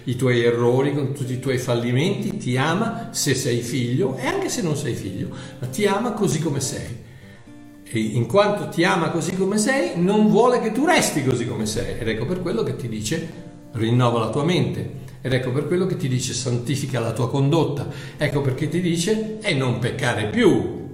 i 0.04 0.14
tuoi 0.14 0.40
errori, 0.40 0.94
con 0.94 1.12
tutti 1.12 1.32
i 1.32 1.40
tuoi 1.40 1.58
fallimenti, 1.58 2.36
ti 2.36 2.56
ama 2.56 3.08
se 3.10 3.34
sei 3.34 3.60
figlio 3.60 4.16
e 4.18 4.24
anche 4.24 4.48
se 4.48 4.62
non 4.62 4.76
sei 4.76 4.94
figlio, 4.94 5.30
ma 5.58 5.66
ti 5.66 5.84
ama 5.84 6.12
così 6.12 6.38
come 6.38 6.60
sei. 6.60 7.04
E 7.82 7.98
in 7.98 8.26
quanto 8.26 8.68
ti 8.68 8.84
ama 8.84 9.10
così 9.10 9.34
come 9.34 9.58
sei, 9.58 10.00
non 10.00 10.28
vuole 10.28 10.60
che 10.60 10.70
tu 10.70 10.86
resti 10.86 11.24
così 11.24 11.44
come 11.44 11.66
sei. 11.66 11.98
Ed 11.98 12.06
ecco 12.06 12.24
per 12.24 12.40
quello 12.40 12.62
che 12.62 12.76
ti 12.76 12.88
dice 12.88 13.44
rinnova 13.72 14.20
la 14.20 14.30
tua 14.30 14.44
mente, 14.44 15.04
ed 15.26 15.32
ecco 15.32 15.50
per 15.50 15.66
quello 15.66 15.86
che 15.86 15.96
ti 15.96 16.06
dice 16.06 16.32
santifica 16.32 17.00
la 17.00 17.10
tua 17.10 17.28
condotta. 17.28 17.88
Ecco 18.16 18.42
perché 18.42 18.68
ti 18.68 18.80
dice 18.80 19.38
e 19.40 19.54
non 19.54 19.80
peccare 19.80 20.26
più. 20.26 20.84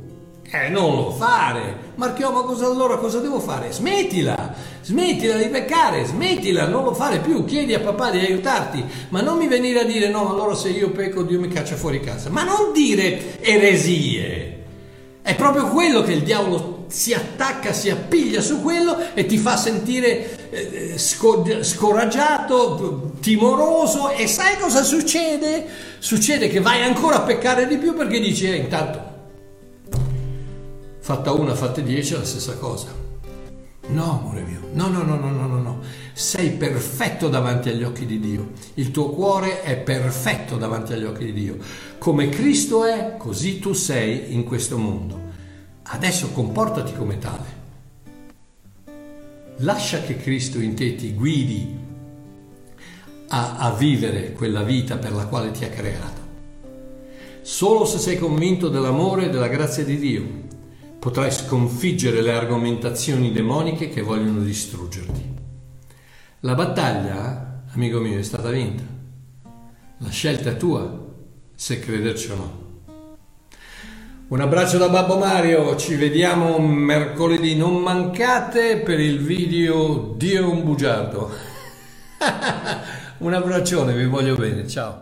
Eh, 0.51 0.71
non 0.71 0.97
lo 0.97 1.11
fare. 1.11 1.91
Marchio, 1.97 2.33
ma 2.33 2.41
cosa 2.41 2.65
allora 2.65 2.97
cosa 2.97 3.19
devo 3.19 3.39
fare? 3.41 3.71
Smettila, 3.73 4.55
smettila 4.81 5.37
di 5.37 5.49
peccare, 5.49 6.07
smettila, 6.07 6.67
non 6.67 6.85
lo 6.85 6.95
fare 6.95 7.19
più. 7.19 7.45
Chiedi 7.45 7.75
a 7.75 7.81
papà 7.81 8.11
di 8.11 8.21
aiutarti, 8.21 8.83
ma 9.11 9.21
non 9.21 9.37
mi 9.37 9.49
venire 9.49 9.81
a 9.81 9.85
dire 9.85 10.09
no, 10.09 10.31
allora 10.31 10.55
se 10.55 10.71
io 10.71 10.89
pecco 10.93 11.25
Dio 11.25 11.39
mi 11.39 11.49
caccia 11.49 11.77
fuori 11.77 12.01
casa. 12.01 12.31
Ma 12.31 12.43
non 12.43 12.73
dire 12.73 13.39
eresie. 13.43 14.61
È 15.21 15.35
proprio 15.35 15.69
quello 15.69 16.01
che 16.01 16.13
il 16.13 16.23
diavolo 16.23 16.87
si 16.89 17.13
attacca, 17.13 17.75
si 17.75 17.91
appiglia 17.91 18.41
su 18.41 18.63
quello 18.63 19.15
e 19.15 19.27
ti 19.27 19.37
fa 19.37 19.57
sentire 19.57 20.51
eh, 20.51 20.99
scoraggiato, 21.63 23.12
timoroso 23.23 24.11
e 24.11 24.27
sai 24.27 24.59
cosa 24.59 24.83
succede? 24.83 25.67
Succede 26.01 26.49
che 26.49 26.61
vai 26.61 26.83
ancora 26.83 27.17
a 27.17 27.23
peccare 27.23 27.67
di 27.67 27.79
più 27.79 27.95
perché 27.95 28.21
dici 28.21 28.51
eh, 28.51 28.57
intanto 28.57 29.11
fatta 31.03 31.33
una, 31.33 31.55
fatte 31.55 31.83
dieci 31.83 32.15
è 32.15 32.19
la 32.19 32.25
stessa 32.25 32.57
cosa. 32.57 33.01
No, 33.89 34.21
amore 34.21 34.43
mio, 34.43 34.61
no, 34.73 34.89
no, 34.89 35.03
no, 35.03 35.17
no, 35.17 35.31
no, 35.31 35.47
no, 35.47 35.61
no. 35.61 35.81
Sei 36.13 36.51
perfetto 36.51 37.29
davanti 37.29 37.69
agli 37.69 37.83
occhi 37.83 38.07
di 38.07 38.21
Dio. 38.21 38.53
Il 38.75 38.93
tuo 38.93 39.11
cuore 39.11 39.63
è 39.63 39.77
perfetto 39.77 40.57
davanti 40.57 40.93
agli 40.93 41.05
occhi 41.05 41.25
di 41.27 41.33
Dio. 41.33 41.57
Come 41.99 42.29
Cristo 42.29 42.85
è, 42.85 43.17
così 43.19 43.59
tu 43.59 43.73
sei 43.73 44.33
in 44.33 44.45
questo 44.45 44.79
mondo. 44.79 45.21
Adesso 45.83 46.31
comportati 46.31 46.95
come 46.95 47.19
tale. 47.19 47.61
Lascia 49.57 50.01
che 50.03 50.17
Cristo 50.17 50.61
in 50.61 50.75
te 50.75 50.95
ti 50.95 51.13
guidi 51.13 51.82
a, 53.35 53.57
a 53.57 53.71
vivere 53.73 54.33
quella 54.33 54.63
vita 54.63 54.97
per 54.97 55.13
la 55.13 55.27
quale 55.27 55.51
ti 55.53 55.65
ha 55.65 55.69
creato. 55.69 56.21
Solo 57.41 57.85
se 57.85 57.99
sei 57.99 58.19
convinto 58.19 58.69
dell'amore 58.69 59.27
e 59.27 59.31
della 59.31 59.49
grazia 59.49 59.85
di 59.85 59.99
Dio 59.99 60.51
potrai 60.99 61.33
sconfiggere 61.33 62.21
le 62.21 62.33
argomentazioni 62.33 63.33
demoniche 63.33 63.89
che 63.89 64.03
vogliono 64.03 64.41
distruggerti. 64.41 65.31
La 66.41 66.55
battaglia, 66.55 67.65
amico 67.73 67.99
mio, 67.99 68.19
è 68.19 68.23
stata 68.23 68.51
vinta. 68.51 68.85
La 69.99 70.11
scelta 70.11 70.51
è 70.51 70.57
tua, 70.57 71.11
se 71.55 71.81
crederci 71.81 72.31
o 72.31 72.37
no. 72.37 72.61
Un 74.29 74.41
abbraccio 74.41 74.79
da 74.79 74.89
Babbo 74.89 75.19
Mario, 75.19 75.77
ci 75.77 75.95
vediamo 75.95 76.59
mercoledì, 76.59 77.57
non 77.57 77.83
mancate 77.83 78.79
per 78.79 79.01
il 79.01 79.21
video 79.21 80.15
Dio 80.17 80.51
un 80.51 80.65
bugiardo. 80.65 81.31
un 83.23 83.35
abbraccione, 83.35 83.95
vi 83.95 84.07
voglio 84.07 84.35
bene, 84.35 84.67
ciao. 84.67 85.02